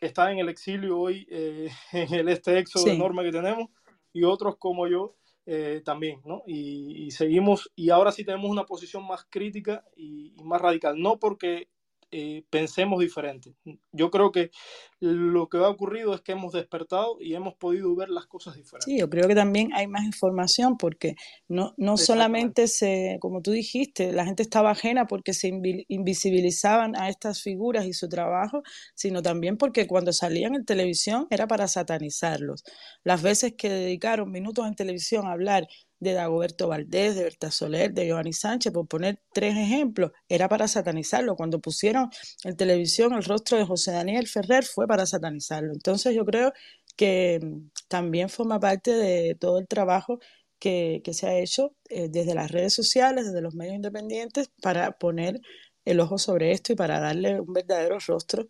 están 0.01 0.31
en 0.31 0.39
el 0.39 0.49
exilio 0.49 0.97
hoy, 0.97 1.27
eh, 1.29 1.69
en 1.91 2.11
el 2.11 2.27
este 2.29 2.57
éxodo 2.57 2.87
enorme 2.87 3.21
que 3.21 3.31
tenemos, 3.31 3.69
y 4.13 4.23
otros 4.23 4.55
como 4.57 4.87
yo 4.87 5.13
eh, 5.49 5.81
también, 5.85 6.19
¿no? 6.25 6.43
Y, 6.45 7.09
seguimos, 7.11 7.71
y 7.73 7.89
ahora 7.89 8.11
sí 8.11 8.25
tenemos 8.25 8.51
una 8.51 8.65
posición 8.65 9.07
más 9.07 9.25
crítica 9.29 9.85
y 9.95 10.33
más 10.43 10.61
radical, 10.61 10.99
no 11.01 11.19
porque 11.19 11.69
eh, 12.11 12.43
pensemos 12.49 12.99
diferente. 12.99 13.53
Yo 13.91 14.09
creo 14.09 14.31
que 14.31 14.51
lo 14.99 15.49
que 15.49 15.57
ha 15.57 15.67
ocurrido 15.67 16.13
es 16.13 16.21
que 16.21 16.31
hemos 16.31 16.53
despertado 16.53 17.17
y 17.19 17.35
hemos 17.35 17.55
podido 17.55 17.93
ver 17.95 18.09
las 18.09 18.27
cosas 18.27 18.55
diferentes. 18.55 18.85
Sí, 18.85 18.97
yo 18.97 19.09
creo 19.09 19.27
que 19.27 19.35
también 19.35 19.73
hay 19.73 19.87
más 19.87 20.05
información 20.05 20.77
porque 20.77 21.15
no, 21.49 21.73
no 21.77 21.97
solamente 21.97 22.67
se, 22.67 23.17
como 23.19 23.41
tú 23.41 23.51
dijiste, 23.51 24.13
la 24.13 24.25
gente 24.25 24.41
estaba 24.41 24.71
ajena 24.71 25.05
porque 25.05 25.33
se 25.33 25.51
invisibilizaban 25.87 26.95
a 26.95 27.09
estas 27.09 27.41
figuras 27.41 27.85
y 27.85 27.93
su 27.93 28.07
trabajo, 28.07 28.63
sino 28.95 29.21
también 29.21 29.57
porque 29.57 29.85
cuando 29.85 30.13
salían 30.13 30.55
en 30.55 30.65
televisión 30.65 31.27
era 31.29 31.47
para 31.47 31.67
satanizarlos. 31.67 32.63
Las 33.03 33.21
veces 33.21 33.53
que 33.57 33.69
dedicaron 33.69 34.31
minutos 34.31 34.65
en 34.65 34.75
televisión 34.75 35.27
a 35.27 35.33
hablar 35.33 35.67
de 35.99 36.13
Dagoberto 36.13 36.67
Valdés, 36.67 37.15
de 37.15 37.23
Berta 37.23 37.51
Soler, 37.51 37.93
de 37.93 38.05
Giovanni 38.05 38.33
Sánchez, 38.33 38.71
por 38.71 38.87
poner 38.87 39.19
tres 39.33 39.55
ejemplos, 39.57 40.11
era 40.29 40.47
para 40.47 40.67
satanizarlo. 40.67 41.35
Cuando 41.35 41.59
pusieron 41.59 42.09
en 42.43 42.55
televisión 42.55 43.13
el 43.13 43.23
rostro 43.23 43.57
de 43.57 43.65
José 43.65 43.91
Daniel 43.91 44.27
Ferrer 44.27 44.63
fue 44.65 44.87
para 44.87 45.05
satanizarlo. 45.05 45.73
Entonces 45.73 46.15
yo 46.15 46.25
creo 46.25 46.53
que 46.95 47.39
mm, 47.41 47.69
también 47.87 48.29
forma 48.29 48.59
parte 48.59 48.91
de 48.91 49.35
todo 49.35 49.59
el 49.59 49.67
trabajo 49.67 50.19
que, 50.59 51.01
se 51.13 51.27
ha 51.27 51.39
hecho 51.39 51.75
eh, 51.89 52.09
desde 52.09 52.35
las 52.35 52.51
redes 52.51 52.73
sociales, 52.73 53.25
desde 53.27 53.41
los 53.41 53.55
medios 53.55 53.75
independientes, 53.75 54.49
para 54.61 54.97
poner 54.97 55.41
el 55.85 55.99
ojo 55.99 56.17
sobre 56.17 56.51
esto 56.51 56.73
y 56.73 56.75
para 56.75 56.99
darle 56.99 57.39
un 57.39 57.53
verdadero 57.53 57.97
rostro 58.05 58.47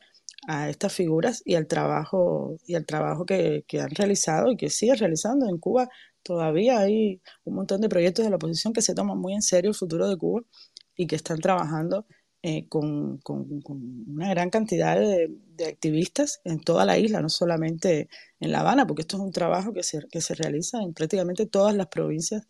a 0.48 0.70
estas 0.70 0.94
figuras 0.94 1.42
y 1.46 1.56
al 1.56 1.68
trabajo 1.68 2.58
y 2.66 2.76
al 2.76 2.86
trabajo 2.86 3.26
que, 3.26 3.66
que 3.68 3.82
han 3.82 3.92
realizado 3.92 4.52
y 4.52 4.58
que 4.58 4.70
siguen 4.70 4.98
realizando 4.98 5.48
en 5.50 5.58
Cuba 5.58 5.90
Todavía 6.28 6.80
hay 6.80 7.22
un 7.46 7.56
montón 7.56 7.80
de 7.80 7.88
proyectos 7.88 8.26
de 8.26 8.30
la 8.30 8.36
oposición 8.36 8.74
que 8.74 8.82
se 8.82 8.94
toman 8.94 9.18
muy 9.18 9.34
en 9.34 9.42
serio 9.42 9.70
el 9.70 9.76
futuro 9.76 10.10
de 10.10 10.18
Cuba 10.18 10.42
y 10.98 11.08
que 11.08 11.16
están 11.16 11.40
trabajando 11.40 12.06
eh, 12.44 12.68
con, 12.68 13.22
una 13.26 14.30
gran 14.32 14.50
cantidad 14.50 15.00
de, 15.00 15.32
activistas 15.66 16.42
en 16.44 16.60
toda 16.60 16.84
la 16.84 16.98
isla, 16.98 17.22
no 17.22 17.30
solamente 17.30 18.10
en 18.42 18.52
La 18.52 18.60
Habana, 18.60 18.86
porque 18.86 19.04
esto 19.04 19.16
es 19.16 19.24
un 19.24 19.32
trabajo 19.32 19.72
que 19.72 19.84
se, 19.84 20.06
que 20.12 20.20
se 20.20 20.36
realiza 20.36 20.82
en 20.82 20.94
prácticamente 20.94 21.46
todas 21.46 21.74
las 21.74 21.88
provincias 21.88 22.46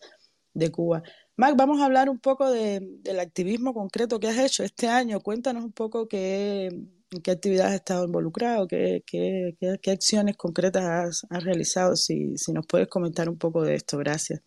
de 0.55 0.71
Cuba. 0.71 1.03
Mac, 1.35 1.55
vamos 1.55 1.79
a 1.79 1.85
hablar 1.85 2.09
un 2.09 2.17
poco 2.17 2.49
del 2.49 3.19
activismo 3.19 3.75
concreto 3.75 4.19
que 4.19 4.27
has 4.27 4.39
hecho 4.39 4.63
este 4.63 4.87
año. 4.87 5.19
Cuéntanos 5.21 5.63
un 5.63 5.71
poco 5.71 6.07
qué, 6.07 6.69
en 7.11 7.21
qué 7.21 7.31
actividades 7.31 7.71
has 7.71 7.75
estado 7.75 8.05
involucrado, 8.05 8.67
qué, 8.67 9.03
qué, 9.05 9.55
qué, 9.81 9.91
acciones 9.91 10.35
concretas 10.35 11.25
has, 11.29 11.43
realizado, 11.43 11.95
si, 11.95 12.37
si, 12.37 12.51
nos 12.51 12.65
puedes 12.67 12.87
comentar 12.87 13.29
un 13.29 13.37
poco 13.37 13.63
de 13.63 13.75
esto, 13.75 13.97
gracias. 13.97 14.41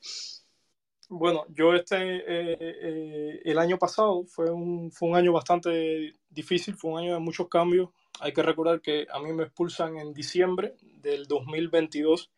Bueno, 1.09 1.44
yo 1.49 1.75
este, 1.75 1.96
eh, 1.96 2.57
eh, 2.61 3.40
el 3.44 3.59
año 3.59 3.79
pasado 3.79 4.25
fue 4.27 4.51
un, 4.51 4.92
fue 4.92 5.09
un 5.09 5.16
año 5.16 5.33
bastante 5.33 6.14
difícil, 6.29 6.77
fue 6.77 6.92
un 6.92 6.99
año 7.01 7.14
de 7.14 7.20
muchos 7.20 7.49
cambios. 7.49 7.88
Hay 8.20 8.33
que 8.33 8.42
recordar 8.42 8.81
que 8.81 9.07
a 9.12 9.18
mí 9.18 9.33
me 9.33 9.44
expulsan 9.44 9.96
en 9.96 10.12
diciembre 10.12 10.77
del 10.83 11.27
2022 11.27 12.31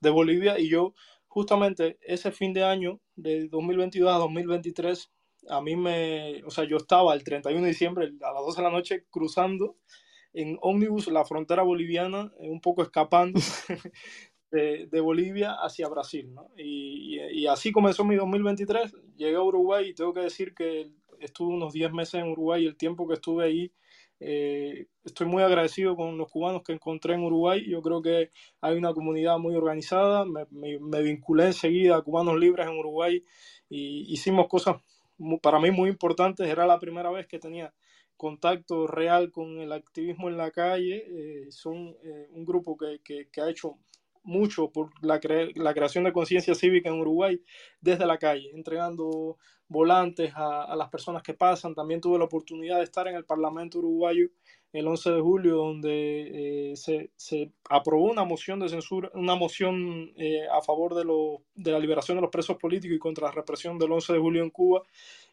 de 0.00 0.10
Bolivia 0.10 0.58
y 0.58 0.68
yo 0.68 0.94
justamente 1.28 1.98
ese 2.02 2.32
fin 2.32 2.52
de 2.52 2.64
año, 2.64 3.00
de 3.16 3.48
2022 3.48 4.12
a 4.12 4.18
2023, 4.18 5.10
a 5.48 5.60
mí 5.60 5.76
me, 5.76 6.42
o 6.44 6.50
sea, 6.50 6.64
yo 6.64 6.76
estaba 6.76 7.14
el 7.14 7.24
31 7.24 7.62
de 7.62 7.68
diciembre 7.68 8.12
a 8.22 8.32
las 8.32 8.42
12 8.42 8.60
de 8.60 8.62
la 8.62 8.72
noche 8.72 9.04
cruzando 9.10 9.76
en 10.32 10.58
ómnibus 10.60 11.08
la 11.08 11.24
frontera 11.24 11.62
boliviana, 11.62 12.32
eh, 12.40 12.48
un 12.48 12.60
poco 12.60 12.82
escapando 12.82 13.40
de, 14.50 14.86
de, 14.86 15.00
Bolivia 15.00 15.54
hacia 15.54 15.88
Brasil, 15.88 16.32
¿no? 16.32 16.50
Y, 16.56 17.18
y, 17.32 17.46
así 17.46 17.72
comenzó 17.72 18.04
mi 18.04 18.16
2023, 18.16 18.94
llegué 19.16 19.36
a 19.36 19.42
Uruguay 19.42 19.88
y 19.88 19.94
tengo 19.94 20.12
que 20.12 20.20
decir 20.20 20.54
que 20.54 20.90
estuve 21.20 21.54
unos 21.54 21.72
10 21.72 21.92
meses 21.92 22.14
en 22.22 22.30
Uruguay 22.30 22.64
y 22.64 22.66
el 22.66 22.76
tiempo 22.76 23.06
que 23.08 23.14
estuve 23.14 23.44
ahí, 23.44 23.72
eh, 24.20 24.86
estoy 25.04 25.26
muy 25.26 25.42
agradecido 25.42 25.94
con 25.96 26.18
los 26.18 26.30
cubanos 26.30 26.62
que 26.62 26.72
encontré 26.72 27.14
en 27.14 27.22
Uruguay, 27.22 27.64
yo 27.68 27.82
creo 27.82 28.02
que 28.02 28.30
hay 28.60 28.76
una 28.76 28.92
comunidad 28.92 29.38
muy 29.38 29.54
organizada, 29.54 30.24
me, 30.24 30.46
me, 30.50 30.78
me 30.78 31.02
vinculé 31.02 31.46
enseguida 31.46 31.96
a 31.96 32.02
Cubanos 32.02 32.38
Libres 32.38 32.66
en 32.66 32.78
Uruguay 32.78 33.24
y 33.68 34.12
hicimos 34.12 34.48
cosas 34.48 34.76
para 35.42 35.60
mí 35.60 35.70
muy 35.70 35.90
importantes. 35.90 36.48
Era 36.48 36.66
la 36.66 36.78
primera 36.78 37.10
vez 37.10 37.26
que 37.26 37.38
tenía 37.38 37.72
contacto 38.16 38.86
real 38.86 39.30
con 39.30 39.60
el 39.60 39.72
activismo 39.72 40.28
en 40.28 40.36
la 40.36 40.50
calle. 40.50 41.04
Eh, 41.06 41.50
son 41.50 41.96
eh, 42.02 42.28
un 42.30 42.44
grupo 42.44 42.76
que, 42.76 43.00
que, 43.30 43.40
ha 43.40 43.50
hecho 43.50 43.78
mucho 44.28 44.70
por 44.70 44.90
la, 45.02 45.20
la 45.54 45.74
creación 45.74 46.04
de 46.04 46.12
conciencia 46.12 46.54
cívica 46.54 46.90
en 46.90 47.00
Uruguay 47.00 47.42
desde 47.80 48.06
la 48.06 48.18
calle, 48.18 48.50
entregando 48.54 49.38
volantes 49.68 50.32
a, 50.34 50.64
a, 50.64 50.76
las 50.76 50.88
personas 50.90 51.22
que 51.22 51.34
pasan. 51.34 51.74
También 51.74 52.00
tuve 52.00 52.18
la 52.18 52.24
oportunidad 52.24 52.76
de 52.78 52.84
estar 52.84 53.08
en 53.08 53.16
el 53.16 53.24
Parlamento 53.24 53.78
uruguayo 53.78 54.28
el 54.72 54.86
11 54.86 55.12
de 55.12 55.20
julio, 55.20 55.56
donde 55.56 56.72
eh, 56.72 56.76
se, 56.76 57.10
se, 57.16 57.52
aprobó 57.70 58.10
una 58.10 58.24
moción 58.24 58.60
de 58.60 58.68
censura, 58.68 59.10
una 59.14 59.34
moción 59.34 60.12
eh, 60.16 60.46
a 60.52 60.60
favor 60.60 60.94
de, 60.94 61.04
lo, 61.04 61.42
de 61.54 61.72
la 61.72 61.78
liberación 61.78 62.18
de 62.18 62.22
los 62.22 62.30
presos 62.30 62.58
políticos 62.58 62.96
y 62.96 62.98
contra 62.98 63.28
la 63.28 63.32
represión 63.32 63.78
del 63.78 63.92
11 63.92 64.12
de 64.12 64.18
julio 64.18 64.42
en 64.42 64.50
Cuba. 64.50 64.82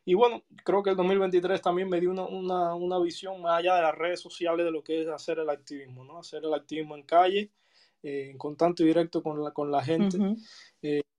Y 0.06 0.14
bueno, 0.14 0.44
creo 0.64 0.84
que 0.84 0.92
el 0.92 0.96
2023 0.96 1.62
también 1.62 1.90
me 1.90 2.00
dio 2.00 2.12
una, 2.12 2.26
una, 2.26 2.76
una 2.76 3.00
visión 3.00 3.42
más 3.42 3.60
allá 3.60 3.76
de 3.76 3.82
las 3.82 3.96
redes 3.96 4.22
sociales 4.22 4.66
de 4.66 4.72
lo 4.72 4.84
que 4.84 5.02
es 5.02 5.08
hacer 5.10 5.40
el 5.40 5.50
activismo, 5.50 6.06
¿no? 6.06 6.20
Hacer 6.20 6.46
el 6.46 6.54
activismo 6.54 6.96
en 6.96 7.04
calle, 7.04 7.52
eh, 8.06 8.30
en 8.32 8.38
contacto 8.38 8.84
y 8.84 8.88
directo 8.88 9.22
con 9.22 9.44
la, 9.44 9.52
con 9.52 9.72
la 9.72 9.84
gente. 9.84 10.18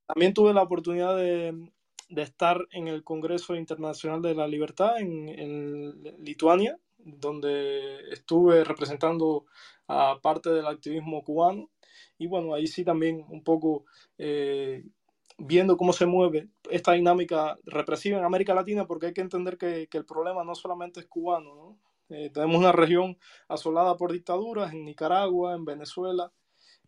también 0.07 0.33
tuve 0.33 0.55
la 0.55 0.63
oportunidad 0.63 1.17
de, 1.17 1.71
de, 2.09 2.23
estar 2.23 2.67
en 2.71 2.87
el 2.89 3.03
Congreso 3.03 3.57
Internacional 3.57 4.23
de 4.23 4.35
la 4.35 4.47
Libertad 4.47 4.99
en, 4.99 5.29
en 5.29 6.03
Lituania, 6.25 6.79
donde 6.99 8.09
estuve 8.11 8.65
representando 8.65 9.47
a 9.89 10.21
parte 10.23 10.51
del 10.51 10.67
activismo 10.67 11.23
cubano 11.23 11.71
y 12.19 12.27
bueno, 12.27 12.55
ahí 12.55 12.67
sí 12.67 12.85
también 12.85 13.25
un 13.29 13.43
poco 13.43 13.85
eh, 14.19 14.85
viendo 15.39 15.77
cómo 15.77 15.93
se 15.93 16.07
mueve 16.07 16.49
esta 16.71 16.93
dinámica 16.93 17.59
represiva 17.65 18.19
en 18.19 18.25
América 18.25 18.55
Latina, 18.55 18.87
porque 18.87 19.07
hay 19.07 19.13
que 19.13 19.21
entender 19.21 19.59
que, 19.59 19.89
que 19.89 19.99
el 19.99 20.07
problema 20.07 20.45
no 20.45 20.55
solamente 20.55 21.01
es 21.01 21.07
cubano, 21.07 21.55
¿no? 21.55 21.79
Eh, 22.09 22.31
tenemos 22.33 22.57
una 22.57 22.71
región 22.71 23.19
asolada 23.49 23.97
por 23.97 24.13
dictaduras 24.13 24.73
en 24.73 24.85
Nicaragua, 24.85 25.55
en 25.55 25.65
Venezuela, 25.65 26.33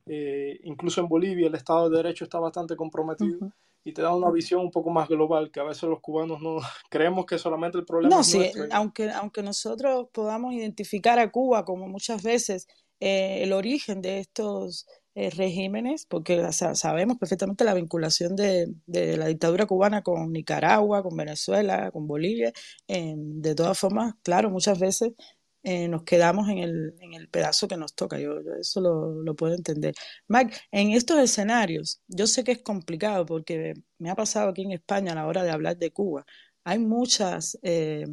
eh, 0.09 0.59
incluso 0.65 1.01
en 1.01 1.09
Bolivia 1.09 1.47
el 1.47 1.55
Estado 1.55 1.89
de 1.89 1.97
Derecho 1.99 2.25
está 2.25 2.39
bastante 2.39 2.77
comprometido 2.77 3.53
y 3.85 3.93
te 3.93 4.03
da 4.03 4.15
una 4.15 4.31
visión 4.31 4.61
un 4.61 4.71
poco 4.71 4.91
más 4.91 5.09
global, 5.09 5.51
que 5.51 5.61
a 5.61 5.65
veces 5.65 5.85
los 5.85 6.01
cubanos 6.01 6.41
no 6.41 6.57
creemos 6.91 7.27
que 7.27 7.39
solamente 7.39 7.79
el 7.79 7.85
problema 7.85 8.15
no, 8.15 8.21
es 8.21 8.27
sí, 8.27 8.51
aunque, 8.71 9.11
aunque 9.11 9.43
nosotros 9.43 10.09
podamos 10.13 10.53
identificar 10.53 11.19
a 11.19 11.31
Cuba 11.31 11.65
como 11.65 11.89
muchas 11.89 12.23
veces 12.23 12.67
eh, 13.01 13.43
el 13.43 13.53
origen 13.53 14.03
de 14.03 14.19
estos 14.19 14.87
eh, 15.15 15.31
regímenes, 15.31 16.07
porque 16.07 16.53
sabemos 16.53 17.17
perfectamente 17.19 17.65
la 17.65 17.75
vinculación 17.75 18.37
de, 18.37 18.69
de, 18.87 19.17
la 19.17 19.27
dictadura 19.27 19.67
cubana 19.67 20.03
con 20.03 20.33
Nicaragua, 20.33 21.03
con 21.03 21.17
Venezuela, 21.17 21.91
con 21.91 22.07
Bolivia, 22.07 22.53
de 22.87 23.55
todas 23.57 23.79
formas, 23.79 24.15
claro, 24.23 24.51
muchas 24.51 24.79
veces 24.79 25.13
eh, 25.71 25.87
nos 25.87 26.03
quedamos 26.05 26.49
en 26.49 26.59
el, 26.59 26.95
en 27.01 27.13
el, 27.13 27.29
pedazo 27.29 27.69
que 27.69 27.77
nos 27.77 27.95
toca. 27.95 28.19
Yo, 28.19 28.41
eso 28.59 28.81
lo, 28.81 29.23
lo, 29.23 29.37
puedo 29.37 29.55
entender. 29.55 29.95
Mike, 30.27 30.57
en 30.73 30.93
estos 30.93 31.19
escenarios, 31.19 32.01
yo 32.09 32.27
sé 32.27 32.43
que 32.43 32.53
es 32.53 32.63
complicado 32.63 33.27
porque 33.27 33.75
me 33.99 34.09
ha 34.09 34.15
pasado 34.15 34.49
aquí 34.49 34.63
en 34.63 34.73
España 34.73 35.13
a 35.13 35.15
la 35.17 35.27
hora 35.27 35.43
de 35.43 35.51
hablar 35.51 35.77
de 35.77 35.91
Cuba. 35.91 36.25
Hay 36.65 36.79
muchas 36.79 37.59
eh, 37.63 38.07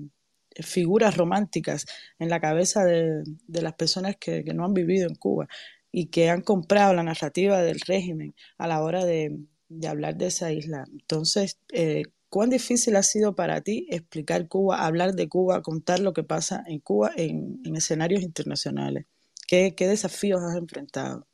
figuras 0.60 1.16
románticas 1.16 1.86
en 2.20 2.30
la 2.30 2.42
cabeza 2.42 2.84
de, 2.84 3.24
de 3.48 3.62
las 3.62 3.76
personas 3.76 4.18
que, 4.20 4.44
que, 4.44 4.54
no 4.54 4.66
han 4.66 4.74
vivido 4.74 5.08
en 5.08 5.16
Cuba 5.16 5.48
y 5.94 6.08
que 6.08 6.30
han 6.30 6.42
comprado 6.42 6.94
la 6.94 7.04
narrativa 7.04 7.62
del 7.62 7.80
régimen 7.80 8.36
a 8.58 8.68
la 8.68 8.84
hora 8.84 9.06
de, 9.06 9.40
de 9.70 9.88
hablar 9.88 10.18
de 10.18 10.28
esa 10.28 10.52
isla. 10.52 10.84
Entonces, 10.92 11.60
eh, 11.72 12.04
¿Cuán 12.36 12.50
difícil 12.50 12.98
ha 12.98 13.02
sido 13.02 13.34
para 13.34 13.62
ti 13.62 13.88
explicar 13.90 14.50
Cuba, 14.50 14.86
hablar 14.86 15.14
de 15.14 15.30
Cuba, 15.30 15.62
contar 15.62 16.02
lo 16.02 16.12
que 16.12 16.24
pasa 16.24 16.66
en 16.68 16.80
Cuba 16.80 17.12
en, 17.16 17.62
escenarios 17.78 18.24
internacionales? 18.24 19.06
¿Qué, 19.48 19.74
desafíos 19.80 20.42
has 20.44 20.58
enfrentado? 20.58 21.26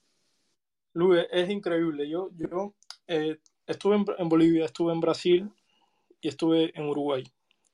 Luis, 0.94 1.26
es 1.32 1.50
increíble. 1.50 2.08
Yo, 2.08 2.30
yo 2.36 2.76
eh, 3.08 3.40
estuve 3.66 3.96
en, 3.96 4.30
Bolivia, 4.30 4.66
estuve 4.66 4.94
en 4.94 5.00
Brasil 5.00 5.50
y 6.22 6.28
estuve 6.28 6.72
en 6.78 6.88
Uruguay. 6.88 7.24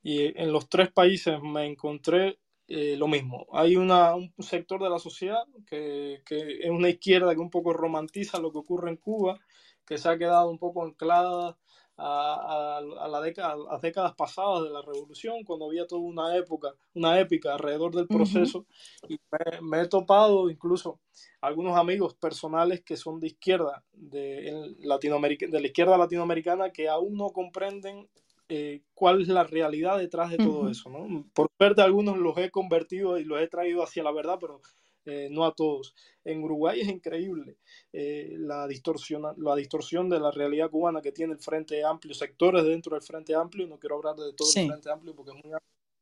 Y 0.01 0.39
en 0.41 0.53
los 0.53 0.69
tres 0.69 0.89
países 0.93 1.37
me 1.43 1.65
encontré 1.65 2.39
eh, 2.69 2.95
lo 2.95 3.09
mismo. 3.09 3.45
Hay 3.51 3.75
una, 3.75 4.15
un 4.15 4.31
sector 4.39 4.81
de 4.81 4.89
la 4.89 4.99
sociedad 4.99 5.43
que, 5.65 6.21
que, 6.25 6.59
es 6.61 6.69
una 6.69 6.87
izquierda 6.87 7.35
que 7.35 7.41
un 7.41 7.51
poco 7.51 7.73
romantiza 7.73 8.39
lo 8.39 8.53
que 8.53 8.59
ocurre 8.59 8.89
en 8.89 8.95
Cuba, 8.95 9.37
que 9.85 9.97
se 9.97 10.07
ha 10.07 10.17
quedado 10.17 10.49
un 10.49 10.59
poco 10.59 10.85
anclada 10.85 11.57
a, 11.97 12.77
a, 12.77 13.07
la 13.07 13.21
década, 13.21 13.53
a 13.53 13.73
las 13.73 13.81
décadas 13.81 14.13
pasadas 14.15 14.63
de 14.63 14.69
la 14.69 14.81
revolución, 14.81 15.43
cuando 15.43 15.65
había 15.65 15.87
toda 15.87 16.01
una 16.01 16.35
época, 16.35 16.73
una 16.93 17.19
épica 17.19 17.53
alrededor 17.53 17.95
del 17.95 18.07
proceso. 18.07 18.65
Y 19.09 19.19
me, 19.61 19.81
he 19.81 19.87
topado 19.87 20.49
incluso 20.49 20.99
algunos 21.41 21.75
amigos 21.75 22.13
personales 22.13 22.81
que 22.83 22.97
son 22.97 23.19
de 23.19 23.27
izquierda, 23.27 23.83
de, 23.93 24.75
Latinoamérica, 24.79 25.47
de 25.47 25.59
la 25.59 25.67
izquierda 25.67 25.97
latinoamericana, 25.97 26.71
que 26.71 26.87
aún 26.87 27.15
no 27.15 27.29
comprenden 27.29 28.07
eh, 28.49 28.83
cuál 28.93 29.21
es 29.21 29.27
la 29.27 29.43
realidad 29.43 29.97
detrás 29.97 30.29
de 30.29 30.37
todo 30.37 30.69
eso. 30.69 30.89
¿no? 30.89 31.25
Por 31.33 31.49
suerte 31.57 31.81
algunos 31.81 32.17
los 32.17 32.37
he 32.37 32.51
convertido 32.51 33.17
y 33.17 33.23
los 33.23 33.41
he 33.41 33.47
traído 33.47 33.83
hacia 33.83 34.03
la 34.03 34.11
verdad, 34.11 34.37
pero 34.39 34.61
eh, 35.07 35.29
no 35.31 35.45
a 35.45 35.55
todos. 35.55 35.95
En 36.23 36.43
Uruguay 36.43 36.81
es 36.81 36.87
increíble 36.87 37.57
eh, 37.93 38.35
la, 38.37 38.67
distorsión, 38.67 39.23
la 39.37 39.55
distorsión 39.55 40.09
de 40.09 40.19
la 40.19 40.31
realidad 40.31 40.69
cubana 40.69 41.01
que 41.01 41.11
tiene 41.11 41.33
el 41.33 41.39
Frente 41.39 41.83
Amplio, 41.83 42.13
sectores 42.13 42.63
dentro 42.63 42.93
del 42.93 43.03
Frente 43.03 43.33
Amplio, 43.33 43.67
no 43.67 43.79
quiero 43.79 43.95
hablar 43.95 44.15
de 44.15 44.33
todo 44.33 44.47
el 44.55 44.67
Frente 44.67 44.91
Amplio 44.91 45.15
porque 45.15 45.31
es 45.31 45.43
muy, 45.43 45.53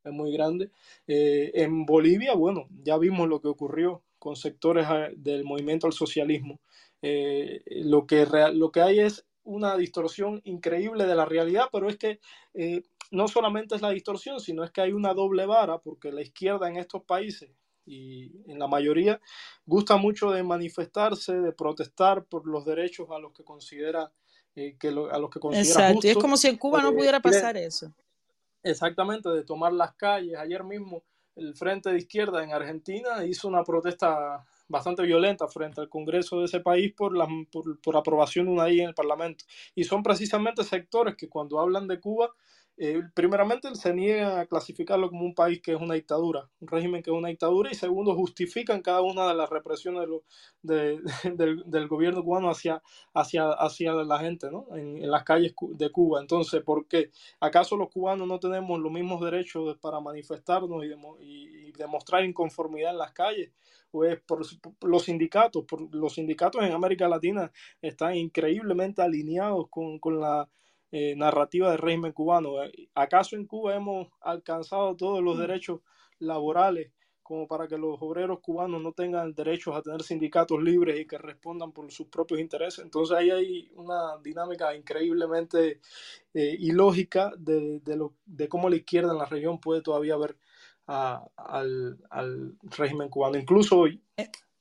es 0.04 0.12
muy 0.12 0.34
grande. 0.34 0.72
en 1.08 1.86
Bolivia, 1.86 2.34
bueno, 2.34 2.68
ya 2.84 2.98
vimos 2.98 3.30
lo 3.30 3.42
que 3.42 3.48
ocurrió 3.48 4.04
con 4.20 4.36
sectores 4.36 4.88
del 5.16 5.44
movimiento 5.44 5.88
al 5.88 5.94
socialismo. 5.94 6.60
lo, 7.02 8.08
que 8.08 8.26
lo 8.54 8.72
que 8.72 8.82
hay 8.82 9.00
es 9.00 9.26
una 9.46 9.78
distorsión 9.78 10.42
increíble 10.44 11.06
de 11.06 11.16
la 11.16 11.26
realidad, 11.26 11.70
pero 11.72 11.88
es 11.88 11.98
que 11.98 12.20
eh, 12.56 12.84
no 13.12 13.28
solamente 13.28 13.76
es 13.76 13.82
la 13.82 13.92
distorsión, 13.92 14.40
sino 14.40 14.64
es 14.64 14.72
que 14.72 14.82
hay 14.82 14.92
una 14.92 15.14
doble 15.14 15.46
vara, 15.46 15.78
porque 15.78 16.12
la 16.12 16.22
izquierda 16.22 16.68
en 16.68 16.78
estos 16.78 17.04
países 17.04 17.52
y 17.86 18.32
en 18.48 18.60
la 18.60 18.68
mayoría 18.68 19.20
gusta 19.66 19.98
mucho 19.98 20.32
de 20.32 20.44
manifestarse, 20.44 21.34
de 21.40 21.52
protestar 21.52 22.26
por 22.26 22.48
los 22.48 22.66
derechos 22.66 23.10
a 23.12 23.20
los 23.20 23.32
que 23.34 23.44
considera 23.44 24.12
eh, 24.56 24.76
que 24.80 24.88
a 24.88 25.20
los 25.20 25.30
que 25.30 25.40
considera 25.40 25.90
Exacto, 25.90 26.08
y 26.08 26.10
es 26.12 26.18
como 26.18 26.38
si 26.38 26.48
en 26.48 26.58
Cuba 26.58 26.82
no 26.82 26.94
pudiera 26.94 27.20
pasar 27.20 27.58
eso. 27.58 27.94
Exactamente, 28.64 29.30
de 29.30 29.44
tomar 29.44 29.74
las 29.74 29.94
calles. 29.94 30.38
Ayer 30.38 30.64
mismo 30.64 31.04
el 31.36 31.54
Frente 31.54 31.92
de 31.92 31.98
Izquierda 31.98 32.44
en 32.44 32.52
Argentina 32.52 33.26
hizo 33.26 33.48
una 33.48 33.64
protesta 33.64 34.46
bastante 34.68 35.04
violenta 35.04 35.48
frente 35.48 35.82
al 35.82 35.90
Congreso 35.90 36.40
de 36.40 36.46
ese 36.46 36.62
país 36.62 36.94
por, 36.94 37.16
la, 37.16 37.28
por, 37.52 37.80
por 37.82 37.98
aprobación 37.98 38.48
de 38.48 38.52
una 38.54 38.66
ley 38.66 38.80
en 38.80 38.90
el 38.90 38.96
Parlamento. 38.96 39.46
Y 39.76 39.84
son 39.84 40.02
precisamente 40.02 40.64
sectores 40.64 41.16
que 41.16 41.30
cuando 41.30 41.60
hablan 41.60 41.88
de 41.88 42.00
Cuba 42.00 42.32
eh, 42.78 43.04
primeramente, 43.14 43.74
se 43.76 43.94
niega 43.94 44.42
a 44.42 44.46
clasificarlo 44.48 45.10
como 45.10 45.24
un 45.24 45.34
país 45.34 45.62
que 45.62 45.74
es 45.74 45.80
una 45.80 45.94
dictadura, 45.94 46.50
un 46.60 46.68
régimen 46.68 47.02
que 47.02 47.10
es 47.10 47.16
una 47.16 47.30
dictadura, 47.30 47.72
y 47.72 47.76
segundo, 47.76 48.14
justifican 48.16 48.82
cada 48.82 49.02
una 49.02 49.28
de 49.30 49.34
las 49.34 49.50
represiones 49.50 50.10
de 50.62 51.00
del, 51.66 51.88
gobierno 51.88 52.22
cubano 52.22 52.50
hacia, 52.50 52.84
hacia, 53.14 53.52
hacia 53.52 53.94
la 53.94 54.20
gente 54.20 54.52
¿no? 54.52 54.68
en, 54.76 55.10
las 55.10 55.24
calles 55.24 55.54
de 55.70 55.90
Cuba. 55.92 56.20
Entonces, 56.20 56.62
¿por 56.64 56.86
qué? 56.88 57.12
¿Acaso 57.40 57.78
los 57.78 57.90
cubanos 57.90 58.28
no 58.28 58.40
tenemos 58.40 58.78
los 58.80 58.92
mismos 58.92 59.22
derechos 59.22 59.78
para 59.78 60.02
manifestarnos 60.02 60.84
y, 61.22 61.72
demostrar 61.78 62.26
inconformidad 62.26 62.92
en 62.92 62.98
las 62.98 63.14
calles? 63.14 63.52
Pues 63.90 64.20
por, 64.22 64.46
los 64.82 65.04
sindicatos, 65.04 65.64
por, 65.66 65.94
los 65.96 66.16
sindicatos 66.16 66.62
en 66.64 66.74
América 66.74 67.08
Latina 67.08 67.52
están 67.82 68.16
increíblemente 68.16 69.02
alineados 69.02 69.70
con, 69.70 70.00
con 70.00 70.20
la 70.20 70.50
eh, 70.92 71.16
narrativa 71.16 71.72
del 71.72 71.80
régimen 71.80 72.12
cubano. 72.12 72.64
Eh, 72.64 72.90
¿Acaso 72.94 73.36
en 73.36 73.46
Cuba 73.46 73.76
hemos 73.76 74.08
alcanzado 74.22 74.96
todos 74.96 75.24
los 75.24 75.36
mm. 75.36 75.40
derechos 75.40 75.82
laborales 76.20 76.92
como 77.26 77.48
para 77.48 77.68
que 77.68 77.76
los 77.76 77.98
obreros 78.02 78.40
cubanos 78.40 78.84
no 78.84 78.92
tengan 78.94 79.34
derechos 79.34 79.76
a 79.76 79.82
tener 79.82 80.04
sindicatos 80.04 80.62
libres 80.62 81.00
y 81.00 81.08
que 81.08 81.18
respondan 81.18 81.72
por 81.72 81.92
sus 81.92 82.06
propios 82.08 82.40
intereses? 82.40 82.86
Entonces 82.86 83.18
ahí 83.18 83.32
hay 83.32 83.72
una 83.74 84.20
dinámica 84.22 84.76
increíblemente 84.76 85.82
eh, 86.36 86.56
ilógica 86.60 87.34
de, 87.36 87.82
lo, 87.98 88.14
de 88.28 88.48
cómo 88.48 88.70
la 88.70 88.76
izquierda 88.76 89.12
en 89.12 89.18
la 89.18 89.26
región 89.26 89.60
puede 89.60 89.82
todavía 89.82 90.18
ver 90.18 90.38
al, 90.86 91.98
al, 92.12 92.56
régimen 92.62 93.10
cubano. 93.10 93.40
Incluso 93.40 93.80
hoy, 93.80 94.04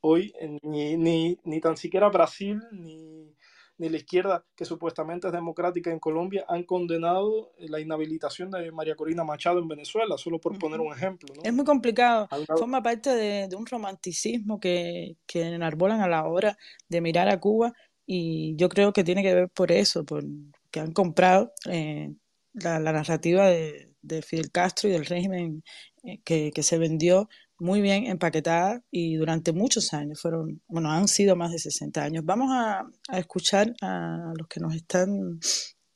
hoy 0.01 0.33
ni, 0.63 0.97
ni, 0.97 1.39
ni 1.45 1.61
tan 1.61 1.77
siquiera 1.77 2.09
Brasil 2.09 2.63
ni 2.73 3.31
ni 3.79 3.89
la 3.89 3.97
izquierda, 3.97 4.45
que 4.55 4.65
supuestamente 4.65 5.27
es 5.27 5.33
democrática 5.33 5.91
en 5.91 5.99
Colombia, 5.99 6.45
han 6.49 6.63
condenado 6.65 7.53
la 7.59 7.81
inhabilitación 7.81 8.51
de 8.51 8.71
María 8.71 8.95
Corina 8.95 9.25
Machado 9.25 9.59
en 9.59 9.69
Venezuela, 9.69 10.17
solo 10.17 10.39
por 10.39 10.59
poner 10.59 10.81
un 10.81 10.93
ejemplo. 10.93 11.33
Es 11.43 11.53
muy 11.53 11.65
complicado. 11.65 12.29
Forma 12.57 12.83
parte 12.83 13.11
de, 13.11 13.55
un 13.57 13.67
romanticismo 13.67 14.61
que, 14.61 15.17
que 15.27 15.43
enarbolan 15.43 16.01
a 16.01 16.09
la 16.09 16.25
hora 16.25 16.57
de 16.89 17.01
mirar 17.01 17.29
a 17.29 17.41
Cuba 17.41 17.73
y 18.07 18.55
yo 18.57 18.69
creo 18.69 18.93
que 18.93 19.05
tiene 19.05 19.23
que 19.23 19.35
ver 19.35 19.49
por 19.49 19.73
eso, 19.73 20.05
por 20.05 20.25
que 20.71 20.81
han 20.81 20.93
comprado 20.93 21.53
eh, 21.71 22.13
la, 22.53 22.79
narrativa 22.81 23.47
de, 23.47 23.91
Fidel 24.23 24.51
Castro 24.51 24.89
y 24.89 24.93
del 24.93 25.07
régimen 25.07 25.63
eh, 26.03 26.21
que, 26.25 26.51
que 26.53 26.63
se 26.63 26.79
vendió 26.79 27.29
muy 27.59 27.81
bien 27.81 28.07
empaquetada 28.07 28.83
y 28.91 29.17
durante 29.17 29.53
muchos 29.53 29.93
años, 29.93 30.21
fueron, 30.21 30.61
bueno, 30.67 30.91
han 30.91 31.09
sido 31.09 31.37
más 31.37 31.53
de 31.53 31.59
60 31.59 32.03
años. 32.03 32.25
Vamos 32.25 32.49
a, 32.51 32.87
escuchar 33.17 33.75
a 33.81 34.33
los 34.37 34.49
que 34.49 34.61
nos 34.61 34.75
están 34.75 35.39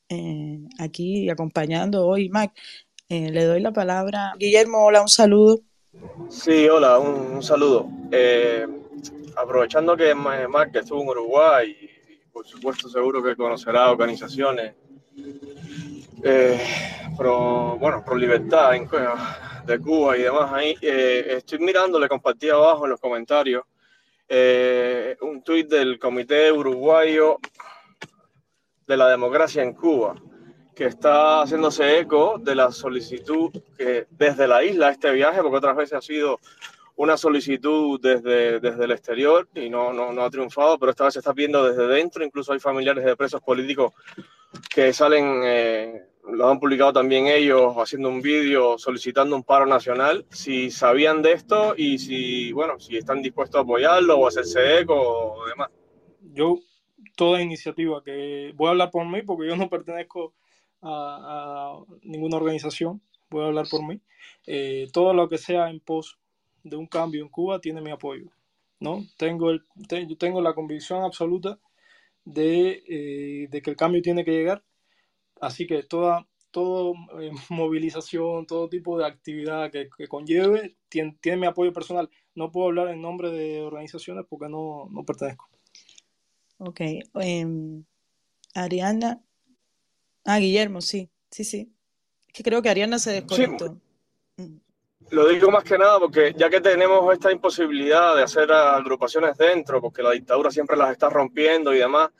eh, 0.08 0.60
aquí 0.78 1.28
acompañando 1.28 2.06
hoy. 2.06 2.28
Mac, 2.28 2.52
eh, 3.08 3.30
le 3.30 3.44
doy 3.44 3.60
la 3.60 3.72
palabra. 3.72 4.34
Guillermo, 4.38 4.84
hola, 4.84 5.02
un 5.02 5.08
saludo. 5.08 5.60
Sí, 6.28 6.68
hola, 6.68 6.98
un, 6.98 7.42
saludo. 7.42 7.88
Eh, 8.12 8.66
aprovechando 9.36 9.96
que 9.96 10.14
Mac 10.14 10.74
estuvo 10.74 11.02
en 11.02 11.08
Uruguay 11.08 11.76
y 11.80 12.30
por 12.30 12.46
supuesto 12.46 12.88
seguro 12.88 13.22
que 13.22 13.34
conocerá 13.34 13.90
organizaciones 13.90 14.74
pro, 17.16 17.76
bueno, 17.78 18.04
pro 18.04 18.16
libertad 18.16 18.74
en, 18.74 18.88
de 19.68 19.78
Cuba 19.78 20.16
y 20.16 20.22
demás 20.22 20.50
ahí. 20.52 20.74
Eh, 20.80 21.34
estoy 21.36 21.58
mirando, 21.58 22.00
le 22.00 22.08
compartí 22.08 22.48
abajo 22.48 22.84
en 22.86 22.90
los 22.90 23.00
comentarios 23.00 23.64
eh, 24.26 25.16
un 25.20 25.42
tuit 25.42 25.68
del 25.68 25.98
Comité 25.98 26.50
Uruguayo 26.50 27.38
de 28.86 28.96
la 28.96 29.08
Democracia 29.08 29.62
en 29.62 29.74
Cuba, 29.74 30.14
que 30.74 30.86
está 30.86 31.42
haciéndose 31.42 31.98
eco 31.98 32.38
de 32.38 32.54
la 32.54 32.72
solicitud 32.72 33.50
que 33.76 34.06
desde 34.10 34.48
la 34.48 34.64
isla 34.64 34.90
este 34.90 35.10
viaje, 35.12 35.42
porque 35.42 35.58
otras 35.58 35.76
veces 35.76 35.98
ha 35.98 36.02
sido 36.02 36.40
una 36.96 37.16
solicitud 37.16 38.00
desde, 38.00 38.60
desde 38.60 38.84
el 38.84 38.90
exterior 38.90 39.48
y 39.54 39.68
no, 39.68 39.92
no, 39.92 40.22
ha 40.22 40.30
triunfado, 40.30 40.78
pero 40.78 40.90
esta 40.90 41.04
vez 41.04 41.12
se 41.12 41.20
está 41.20 41.32
viendo 41.32 41.62
desde 41.62 41.86
dentro, 41.86 42.24
incluso 42.24 42.52
hay 42.52 42.58
familiares 42.58 43.04
de 43.04 43.16
presos 43.16 43.40
políticos 43.42 43.92
que 44.68 44.92
salen 44.92 45.42
eh, 45.44 46.06
lo 46.30 46.48
han 46.48 46.60
publicado 46.60 46.92
también 46.92 47.26
ellos 47.26 47.74
haciendo 47.76 48.08
un 48.08 48.20
vídeo 48.20 48.78
solicitando 48.78 49.34
un 49.34 49.42
paro 49.42 49.66
nacional, 49.66 50.26
si 50.30 50.70
sabían 50.70 51.22
de 51.22 51.32
esto 51.32 51.74
y 51.76 51.98
si, 51.98 52.52
bueno, 52.52 52.78
si 52.78 52.96
están 52.96 53.22
dispuestos 53.22 53.58
a 53.58 53.62
apoyarlo 53.62 54.18
o 54.18 54.28
hacerse 54.28 54.80
eco 54.80 54.94
o 54.94 55.46
demás. 55.46 55.70
Yo, 56.32 56.60
toda 57.16 57.42
iniciativa 57.42 58.02
que 58.04 58.52
voy 58.54 58.68
a 58.68 58.70
hablar 58.70 58.90
por 58.90 59.06
mí, 59.06 59.22
porque 59.22 59.48
yo 59.48 59.56
no 59.56 59.68
pertenezco 59.68 60.34
a, 60.82 61.78
ninguna 62.02 62.36
organización, 62.36 63.00
voy 63.30 63.44
a 63.44 63.46
hablar 63.48 63.66
por 63.70 63.86
mí, 63.86 64.00
eh, 64.46 64.88
todo 64.92 65.14
lo 65.14 65.28
que 65.28 65.38
sea 65.38 65.70
en 65.70 65.80
pos 65.80 66.18
de 66.62 66.76
un 66.76 66.86
cambio 66.86 67.22
en 67.22 67.28
Cuba 67.28 67.60
tiene 67.60 67.80
mi 67.80 67.90
apoyo, 67.90 68.30
¿no? 68.80 69.04
Tengo, 69.16 69.50
el, 69.50 69.64
yo 70.06 70.16
tengo 70.16 70.40
la 70.40 70.54
convicción 70.54 71.02
absoluta 71.02 71.58
de, 72.24 72.82
eh, 72.86 73.48
de 73.48 73.62
que 73.62 73.70
el 73.70 73.76
cambio 73.76 74.02
tiene 74.02 74.24
que 74.24 74.32
llegar 74.32 74.62
Así 75.40 75.66
que 75.66 75.82
toda, 75.82 76.26
toda 76.50 76.92
eh, 77.20 77.30
movilización, 77.50 78.46
todo 78.46 78.68
tipo 78.68 78.98
de 78.98 79.06
actividad 79.06 79.70
que, 79.70 79.88
conlleve, 80.08 80.76
tiene, 80.88 81.36
mi 81.36 81.46
apoyo 81.46 81.72
personal. 81.72 82.10
No 82.34 82.50
puedo 82.50 82.68
hablar 82.68 82.88
en 82.88 83.02
nombre 83.02 83.30
de 83.30 83.62
organizaciones 83.62 84.24
porque 84.28 84.48
no, 84.48 84.88
no 84.90 85.04
pertenezco. 85.04 85.48
Ok. 86.58 86.80
Em, 87.14 87.84
Ariana. 88.54 89.22
Ah, 90.24 90.38
Guillermo, 90.38 90.80
sí, 90.80 91.10
sí, 91.30 91.44
sí. 91.44 91.72
Es 92.26 92.32
que 92.32 92.42
creo 92.42 92.60
que 92.60 92.68
Ariana 92.68 92.98
se 92.98 93.12
desconectó. 93.12 93.78
Mm. 94.36 94.58
Lo 95.10 95.26
digo 95.28 95.50
más 95.50 95.64
que 95.64 95.78
nada 95.78 95.98
porque 95.98 96.34
ya 96.36 96.50
que 96.50 96.60
tenemos 96.60 97.10
esta 97.14 97.32
imposibilidad 97.32 98.14
de 98.14 98.24
hacer 98.24 98.52
agrupaciones 98.52 99.38
dentro, 99.38 99.80
porque 99.80 100.02
la 100.02 100.10
dictadura 100.10 100.50
siempre 100.50 100.76
las 100.76 100.92
está 100.92 101.08
rompiendo 101.08 101.72
y 101.72 101.78
demás, 101.78 102.10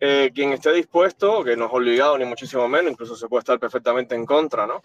eh, 0.00 0.30
quien 0.34 0.52
esté 0.52 0.72
dispuesto, 0.72 1.42
que 1.42 1.56
no 1.56 1.66
es 1.66 1.72
obligado 1.72 2.18
ni 2.18 2.24
muchísimo 2.24 2.68
menos, 2.68 2.92
incluso 2.92 3.16
se 3.16 3.28
puede 3.28 3.40
estar 3.40 3.58
perfectamente 3.58 4.14
en 4.14 4.24
contra, 4.24 4.66
¿no? 4.66 4.82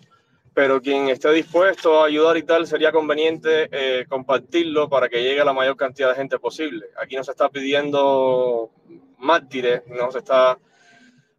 Pero 0.54 0.82
quien 0.82 1.10
esté 1.10 1.32
dispuesto 1.32 2.02
a 2.02 2.08
ayudar 2.08 2.38
y 2.38 2.44
tal, 2.44 2.68
sería 2.68 2.92
conveniente 2.92 3.70
eh, 3.72 4.06
compartirlo 4.08 4.90
para 4.90 5.10
que 5.10 5.22
llegue 5.22 5.42
a 5.42 5.46
la 5.46 5.54
mayor 5.54 5.76
cantidad 5.76 6.10
de 6.10 6.16
gente 6.16 6.40
posible. 6.40 6.88
Aquí 7.02 7.16
no 7.16 7.24
se 7.24 7.32
está 7.32 7.50
pidiendo 7.50 8.70
mártires, 9.18 9.84
no 9.88 10.12
se 10.12 10.20
está 10.20 10.58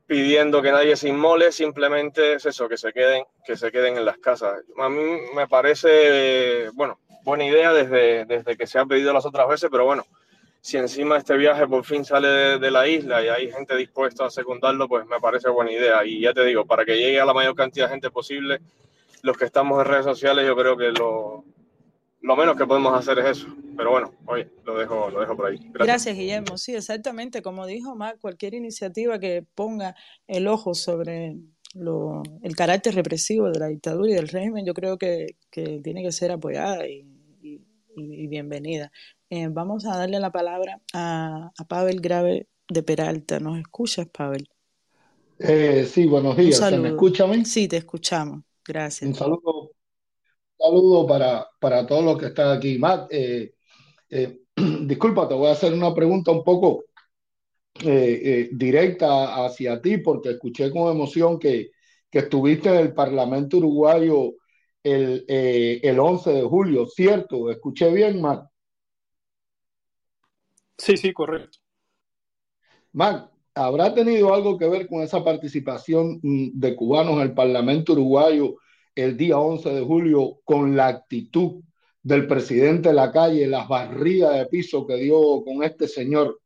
pidiendo 0.07 0.61
que 0.61 0.73
nadie 0.73 0.97
se 0.97 1.09
inmole, 1.09 1.51
simplemente 1.53 2.35
es 2.35 2.47
eso, 2.47 2.69
que 2.69 2.77
se 2.77 2.93
queden, 2.93 3.25
que 3.45 3.57
se 3.57 3.71
queden 3.73 3.97
en 3.97 4.05
las 4.05 4.19
casas. 4.19 4.63
A 4.79 4.89
mí 4.89 5.03
me 5.35 5.49
parece, 5.49 6.71
bueno, 6.75 6.99
buena 7.23 7.47
idea 7.47 7.73
desde, 7.73 8.25
desde 8.27 8.57
que 8.57 8.67
se 8.67 8.79
ha 8.79 8.85
pedido 8.85 9.13
las 9.13 9.27
otras 9.27 9.49
veces, 9.49 9.71
pero 9.71 9.85
bueno, 9.85 10.05
si 10.65 10.79
encima 10.79 11.19
este 11.19 11.37
viaje 11.37 11.67
por 11.67 11.85
fin 11.85 12.07
sale 12.07 12.59
de, 12.59 12.71
la 12.71 12.89
isla 12.89 13.23
y 13.23 13.29
hay 13.29 13.53
gente 13.53 13.77
dispuesta 13.77 14.25
a 14.25 14.31
secundarlo, 14.31 14.89
pues 14.89 15.07
me 15.07 15.21
parece 15.21 15.51
buena 15.51 15.71
idea. 15.71 16.07
Y 16.07 16.23
ya 16.23 16.33
te 16.33 16.43
digo, 16.43 16.65
para 16.65 16.87
que 16.87 16.97
llegue 16.97 17.21
a 17.21 17.27
la 17.27 17.35
mayor 17.35 17.55
cantidad 17.55 17.85
de 17.85 17.93
gente 17.93 18.11
posible, 18.11 18.61
los 19.21 19.37
que 19.37 19.45
estamos 19.45 19.79
en 19.79 19.85
redes 19.85 20.07
sociales, 20.07 20.47
yo 20.47 20.57
creo 20.57 20.75
que 20.75 20.91
lo, 20.91 21.45
lo 22.23 22.37
menos 22.37 22.57
que 22.57 22.65
podemos 22.65 22.99
hacer 22.99 23.19
es 23.19 23.37
eso. 23.37 23.55
Pero 23.77 23.91
bueno, 23.91 24.15
oye, 24.25 24.49
lo 24.65 24.79
dejo, 24.79 25.11
lo 25.11 25.21
dejo 25.21 25.37
por 25.37 25.51
ahí. 25.51 25.59
Gracias. 25.71 26.17
Guillermo. 26.17 26.57
Sí, 26.57 26.75
exactamente. 26.75 27.43
Como 27.43 27.67
dijo 27.67 27.95
Mac, 27.95 28.17
cualquier 28.19 28.55
iniciativa 28.55 29.19
que 29.19 29.45
ponga 29.55 29.95
el 30.27 30.49
ojo 30.49 30.73
sobre 30.73 31.37
el 31.75 32.57
carácter 32.57 32.95
represivo 32.95 33.51
de 33.51 33.59
la 33.59 33.67
dictadura 33.67 34.11
y 34.11 34.15
del 34.15 34.29
régimen, 34.29 34.65
yo 34.65 34.73
creo 34.73 34.97
que, 34.97 35.37
que 35.51 35.81
tiene 35.85 36.03
que 36.03 36.13
ser 36.13 36.31
apoyada 36.33 36.89
y, 36.89 37.05
y, 37.97 38.27
bienvenida. 38.29 38.91
Eh, 39.37 39.49
vamos 39.51 39.85
a 39.85 39.99
darle 39.99 40.21
la 40.21 40.31
palabra 40.31 40.81
a, 40.93 41.51
a, 41.59 41.65
Pavel 41.65 42.01
Grave 42.01 42.47
de 42.69 42.85
Peralta. 42.85 43.41
¿Nos 43.41 43.59
escuchas, 43.59 44.07
Pavel? 44.07 44.49
Eh, 45.41 45.89
sí, 45.93 46.07
buenos 46.07 46.37
días. 46.37 46.57
¿Se 46.57 46.79
me 46.79 46.91
escucha 46.91 47.27
Sí, 47.45 47.67
te 47.67 47.79
escuchamos. 47.79 48.45
Gracias. 48.65 49.09
Un 49.09 49.17
saludo 49.17 49.73
saludo 50.57 51.05
para, 51.09 51.49
para 51.59 51.85
todos 51.85 52.05
los 52.05 52.17
que 52.17 52.27
están 52.27 52.57
aquí. 52.57 52.79
Matt, 52.79 53.09
eh, 53.11 53.55
disculpa, 54.83 55.27
te 55.27 55.35
voy 55.35 55.49
a 55.49 55.53
hacer 55.55 55.73
una 55.73 55.93
pregunta 55.93 56.31
un 56.31 56.45
poco 56.45 56.85
directa 57.75 59.45
hacia 59.45 59.83
ti, 59.83 59.99
porque 59.99 60.31
escuché 60.31 60.71
con 60.71 60.93
emoción 60.93 61.41
que, 61.41 61.73
que 62.09 62.21
estuviste 62.21 62.69
en 62.69 62.77
el 62.77 62.95
Parlamento 62.95 63.57
uruguayo 63.57 64.35
el, 64.81 65.25
el 65.27 65.99
11 65.99 66.35
de 66.35 66.43
julio, 66.43 66.87
¿cierto? 66.87 67.51
¿Escuché 67.51 67.93
bien, 67.93 68.21
Matt? 68.21 68.54
Sí, 70.79 70.97
sí, 70.97 71.13
correcto. 71.13 71.59
Matt, 72.93 73.31
¿habrá 73.55 73.95
tenido 73.95 74.33
algo 74.35 74.57
que 74.59 74.69
ver 74.69 74.87
con 74.89 75.03
esa 75.03 75.23
participación 75.25 76.21
mm, 76.23 76.51
de 76.55 76.77
cubanos 76.77 77.15
en 77.17 77.21
el 77.23 77.35
Parlamento 77.35 77.93
uruguayo 77.93 78.57
el 78.95 79.17
día 79.17 79.39
11 79.39 79.71
de 79.71 79.81
julio 79.83 80.39
con 80.45 80.77
la 80.77 80.89
actitud 80.89 81.63
del 82.03 82.27
presidente 82.27 82.91
de 82.91 82.95
la 82.95 83.11
calle, 83.11 83.47
las 83.47 83.67
barridas 83.69 84.37
de 84.37 84.47
piso 84.47 84.87
que 84.87 84.97
dio 84.97 85.43
con 85.45 85.63
este 85.65 85.89
señor 85.89 86.41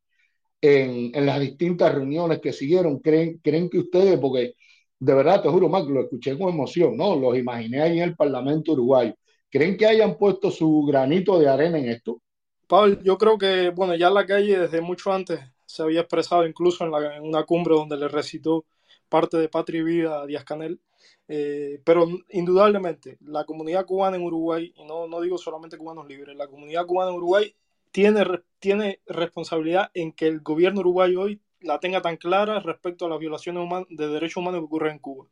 en, 0.60 1.10
en 1.14 1.26
las 1.26 1.40
distintas 1.40 1.94
reuniones 1.94 2.40
que 2.40 2.52
siguieron. 2.52 3.00
¿Creen, 3.00 3.40
¿Creen 3.42 3.68
que 3.70 3.78
ustedes, 3.80 4.18
porque 4.18 4.54
de 4.98 5.14
verdad 5.14 5.42
te 5.42 5.48
juro, 5.48 5.68
más 5.68 5.84
lo 5.86 6.00
escuché 6.02 6.38
con 6.38 6.50
emoción, 6.50 6.96
¿no? 6.96 7.16
Los 7.16 7.36
imaginé 7.38 7.82
ahí 7.82 7.98
en 7.98 8.04
el 8.04 8.16
Parlamento 8.16 8.72
uruguayo. 8.72 9.14
¿Creen 9.50 9.76
que 9.76 9.86
hayan 9.86 10.16
puesto 10.18 10.50
su 10.50 10.84
granito 10.84 11.38
de 11.38 11.48
arena 11.48 11.78
en 11.78 11.88
esto? 11.90 12.22
Pablo, 12.68 13.00
yo 13.02 13.18
creo 13.18 13.38
que, 13.38 13.70
bueno, 13.70 13.94
ya 13.96 14.10
la 14.10 14.26
calle 14.26 14.58
desde 14.58 14.80
mucho 14.82 15.12
antes 15.12 15.40
se 15.66 15.82
había 15.82 16.00
expresado, 16.00 16.46
incluso 16.46 16.84
en, 16.84 16.90
la, 16.92 17.20
una 17.22 17.44
cumbre 17.44 17.74
donde 17.74 17.96
le 17.96 18.08
recitó 18.08 18.66
parte 19.08 19.38
de 19.38 19.48
Patria 19.48 19.80
y 19.80 19.84
Vida 19.84 20.20
a 20.20 20.26
Díaz 20.26 20.44
Canel, 20.44 20.80
eh, 21.28 21.80
pero 21.84 22.06
indudablemente, 22.30 23.18
la 23.22 23.44
comunidad 23.44 23.86
cubana 23.86 24.16
en 24.16 24.22
Uruguay, 24.22 24.72
y 24.76 24.84
no, 24.84 25.06
no 25.08 25.20
digo 25.20 25.38
solamente 25.38 25.78
cubanos 25.78 26.06
libres, 26.06 26.36
la 26.36 26.46
comunidad 26.46 26.86
cubana 26.86 27.10
en 27.10 27.16
Uruguay 27.16 27.54
tiene, 27.90 28.24
tiene 28.58 29.00
responsabilidad 29.06 29.90
en 29.94 30.12
que 30.12 30.26
el 30.28 30.40
gobierno 30.40 30.80
uruguayo 30.80 31.22
hoy 31.22 31.40
la 31.60 31.80
tenga 31.80 32.02
tan 32.02 32.16
clara 32.18 32.60
respecto 32.60 33.06
a 33.06 33.08
las 33.08 33.18
violaciones 33.18 33.66
de 33.90 34.08
derechos 34.08 34.36
humanos 34.36 34.60
que 34.60 34.66
ocurren 34.66 34.92
en 34.92 34.98
Cuba. 34.98 35.26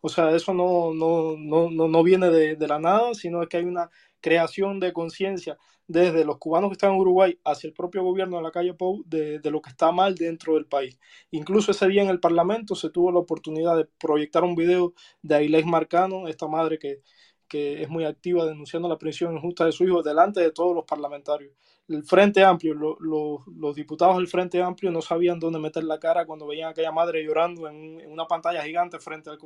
O 0.00 0.08
sea, 0.08 0.30
eso 0.34 0.54
no, 0.54 0.94
no, 0.94 1.36
no, 1.36 1.88
no 1.88 2.02
viene 2.02 2.30
de, 2.30 2.56
de, 2.56 2.68
la 2.68 2.78
nada, 2.78 3.12
sino 3.14 3.46
que 3.48 3.56
hay 3.58 3.64
una 3.64 3.90
creación 4.26 4.80
de 4.80 4.92
conciencia 4.92 5.56
desde 5.86 6.24
los 6.24 6.38
cubanos 6.38 6.70
que 6.70 6.72
están 6.72 6.94
en 6.94 6.98
Uruguay 6.98 7.38
hacia 7.44 7.68
el 7.68 7.74
propio 7.74 8.02
gobierno 8.02 8.38
de 8.38 8.42
la 8.42 8.50
calle 8.50 8.74
Pou 8.74 9.04
de, 9.06 9.40
lo 9.44 9.62
que 9.62 9.70
está 9.70 9.92
mal 9.92 10.16
dentro 10.16 10.54
del 10.54 10.66
país. 10.66 10.98
Incluso 11.30 11.70
ese 11.70 11.86
día 11.86 12.02
en 12.02 12.08
el 12.08 12.18
Parlamento 12.18 12.74
se 12.74 12.90
tuvo 12.90 13.12
la 13.12 13.20
oportunidad 13.20 13.76
de 13.76 13.84
proyectar 13.84 14.42
un 14.42 14.56
video 14.56 14.94
de 15.22 15.36
Ailés 15.36 15.64
Marcano, 15.64 16.26
esta 16.26 16.48
madre 16.48 16.80
que, 16.80 17.02
que 17.46 17.82
es 17.82 17.88
muy 17.88 18.04
activa 18.04 18.44
denunciando 18.46 18.88
la 18.88 18.98
prisión 18.98 19.36
injusta 19.36 19.64
de 19.64 19.70
su 19.70 19.84
hijo 19.84 20.02
delante 20.02 20.40
de 20.40 20.50
todos 20.50 20.74
los 20.74 20.84
parlamentarios 20.84 21.52
el 21.88 22.02
Frente 22.02 22.42
Amplio, 22.42 22.74
los 22.74 23.74
diputados 23.76 24.16
del 24.16 24.26
Frente 24.26 24.60
Amplio 24.60 24.90
no 24.90 25.00
sabían 25.00 25.38
dónde 25.38 25.58
meter 25.60 25.84
la 25.84 26.00
cara 26.00 26.26
cuando 26.26 26.46
veían 26.46 26.68
a 26.68 26.70
aquella 26.70 26.90
madre 26.90 27.22
llorando 27.22 27.68
en, 27.68 28.02
una 28.10 28.26
pantalla 28.26 28.62
gigante 28.62 28.98
frente 28.98 29.30
al, 29.30 29.38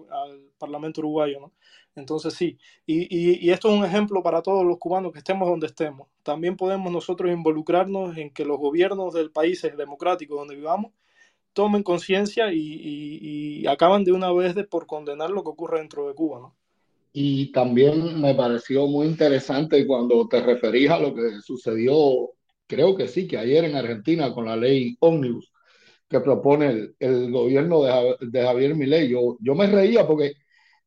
Parlamento 0.59 1.00
uruguayo. 1.00 1.40
¿no? 1.40 1.53
Entonces 1.94 2.35
sí, 2.35 2.59
y, 2.87 3.50
esto 3.50 3.68
es 3.68 3.79
un 3.79 3.85
ejemplo 3.85 4.22
para 4.22 4.42
todos 4.42 4.64
los 4.64 4.79
cubanos 4.79 5.12
que 5.12 5.18
estemos 5.18 5.48
donde 5.48 5.66
estemos. 5.66 6.09
También 6.22 6.57
podemos 6.57 6.90
nosotros 6.90 7.31
involucrarnos 7.31 8.16
en 8.16 8.31
que 8.31 8.44
los 8.44 8.59
gobiernos 8.59 9.12
del 9.12 9.31
países 9.31 9.76
democráticos 9.76 10.38
donde 10.38 10.57
vivamos 10.57 10.92
tomen 11.53 11.83
conciencia 11.83 12.53
y, 12.53 12.59
y, 12.59 13.66
acaban 13.66 14.05
de 14.05 14.12
una 14.12 14.33
vez 14.33 14.55
de 14.55 14.64
por 14.64 14.87
condenar 14.87 15.31
lo 15.31 15.42
que 15.42 15.50
ocurre 15.50 15.79
dentro 15.79 16.09
de 16.09 16.14
Cuba. 16.14 16.53
Y 17.12 17.53
también 17.53 18.20
me 18.20 18.35
pareció 18.35 18.87
muy 18.87 19.07
interesante 19.07 19.87
cuando 19.87 20.29
te 20.29 20.40
referís 20.40 20.90
a 20.90 20.99
lo 21.01 21.14
que 21.14 21.40
sucedió, 21.42 22.31
creo 22.66 22.96
que 22.96 23.09
sí, 23.09 23.27
que 23.27 23.38
ayer 23.38 23.64
en 23.64 23.77
Argentina 23.77 24.33
con 24.33 24.46
la 24.46 24.57
ley 24.57 24.96
Omnibus 25.01 25.51
que 26.11 26.20
propone 26.20 26.90
el, 26.99 27.31
gobierno 27.31 27.85
de, 27.85 28.16
de, 28.20 28.42
Javier 28.42 28.75
Milei. 28.75 29.09
Yo, 29.09 29.37
yo 29.40 29.55
me 29.55 29.68
reía 29.68 30.07
porque 30.07 30.35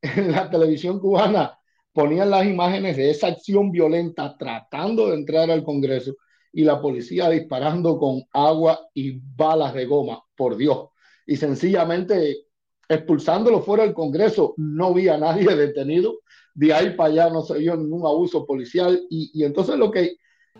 en 0.02 0.32
la 0.32 0.50
televisión 0.50 1.00
cubana 1.00 1.58
ponían 1.94 2.30
las 2.30 2.46
imágenes 2.46 2.98
de 2.98 3.10
esa 3.10 3.28
acción 3.28 3.72
violenta 3.72 4.36
tratando 4.38 5.10
de 5.10 5.16
entrar 5.16 5.50
al 5.50 5.64
Congreso 5.64 6.16
y 6.52 6.64
la 6.64 6.82
policía 6.82 7.30
disparando 7.30 7.98
con 7.98 8.24
agua 8.34 8.80
y 8.94 9.20
balas 9.36 9.74
de 9.74 9.86
goma, 9.86 10.22
por 10.36 10.58
Dios. 10.58 10.90
Y 11.26 11.38
sencillamente 11.38 12.48
expulsándolo 12.94 13.62
fuera 13.62 13.84
del 13.84 13.94
Congreso, 13.94 14.54
no 14.58 14.94
vi 14.94 15.08
a 15.08 15.18
nadie 15.18 15.46
detenido, 15.56 16.20
de 16.54 16.74
ahí 16.74 16.92
para 16.92 17.10
allá 17.10 17.30
no 17.30 17.42
se 17.42 17.58
vio 17.58 17.76
ningún 17.76 18.06
abuso 18.06 18.46
policial 18.46 19.06
y, 19.10 19.44
entonces 19.44 19.76
lo 19.76 19.92
que 19.92 20.18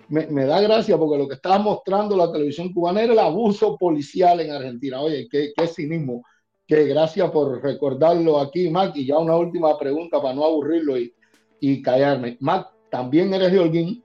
me, 0.10 0.46
da 0.46 0.60
gracia 0.62 0.98
porque 0.98 1.18
lo 1.18 1.28
que 1.28 1.36
estaba 1.36 1.60
mostrando 1.60 2.18
la 2.18 2.32
televisión 2.32 2.74
cubana 2.74 3.02
era 3.02 3.14
el 3.14 3.20
abuso 3.20 3.78
policial 3.78 4.40
en 4.40 4.52
Argentina. 4.52 5.02
Oye, 5.02 5.28
qué, 5.30 5.54
qué 5.56 5.68
cinismo. 5.68 6.24
Que 6.68 6.86
gracias 6.86 7.30
por 7.32 7.62
recordarlo 7.62 8.40
aquí, 8.40 8.70
Mac. 8.70 8.96
Y 8.96 9.06
ya 9.06 9.18
una 9.18 9.36
última 9.36 9.78
pregunta 9.78 10.22
para 10.22 10.34
no 10.34 10.46
aburrirlo 10.46 10.98
y, 10.98 11.14
y 11.60 11.82
callarme. 11.82 12.38
Mac, 12.40 12.70
¿también 12.90 13.34
eres 13.34 13.52
de 13.52 13.60
Holguín? 13.60 14.04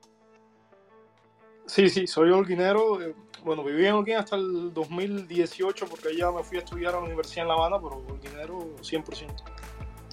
Sí, 1.68 1.88
sí, 1.90 2.06
soy 2.06 2.30
holguinero. 2.30 2.98
Bueno, 3.44 3.64
viví 3.64 3.86
en 3.86 3.94
Holguín 3.94 4.16
hasta 4.16 4.36
el 4.36 4.72
2018 4.72 5.86
porque 5.86 6.16
ya 6.16 6.30
me 6.30 6.42
fui 6.42 6.58
a 6.58 6.60
estudiar 6.60 6.94
a 6.94 6.98
la 6.98 7.04
Universidad 7.04 7.42
en 7.42 7.48
La 7.48 7.54
Habana, 7.54 7.78
pero 7.80 8.02
el 8.08 8.20
dinero 8.20 8.76
100%. 8.82 9.26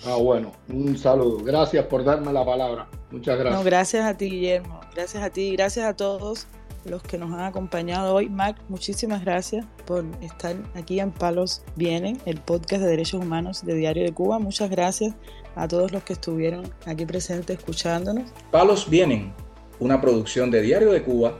Ah, 0.05 0.15
bueno, 0.15 0.51
un 0.69 0.97
saludo. 0.97 1.43
Gracias 1.43 1.85
por 1.85 2.03
darme 2.03 2.31
la 2.31 2.45
palabra. 2.45 2.87
Muchas 3.11 3.37
gracias. 3.39 3.57
No, 3.57 3.63
gracias 3.63 4.05
a 4.05 4.15
ti, 4.15 4.29
Guillermo. 4.29 4.79
Gracias 4.93 5.23
a 5.23 5.29
ti. 5.29 5.55
Gracias 5.55 5.85
a 5.85 5.95
todos 5.95 6.47
los 6.85 7.01
que 7.01 7.17
nos 7.17 7.33
han 7.33 7.41
acompañado 7.41 8.13
hoy. 8.13 8.29
Mac, 8.29 8.57
muchísimas 8.69 9.23
gracias 9.23 9.65
por 9.85 10.05
estar 10.21 10.55
aquí 10.75 10.99
en 10.99 11.11
Palos 11.11 11.63
Vienen, 11.75 12.19
el 12.25 12.39
podcast 12.39 12.83
de 12.83 12.89
derechos 12.89 13.21
humanos 13.21 13.65
de 13.65 13.73
Diario 13.73 14.03
de 14.03 14.13
Cuba. 14.13 14.37
Muchas 14.39 14.69
gracias 14.69 15.15
a 15.55 15.67
todos 15.67 15.91
los 15.91 16.03
que 16.03 16.13
estuvieron 16.13 16.71
aquí 16.85 17.05
presentes 17.05 17.57
escuchándonos. 17.57 18.31
Palos 18.51 18.89
Vienen, 18.89 19.33
una 19.79 19.99
producción 19.99 20.51
de 20.51 20.61
Diario 20.61 20.91
de 20.91 21.01
Cuba 21.01 21.39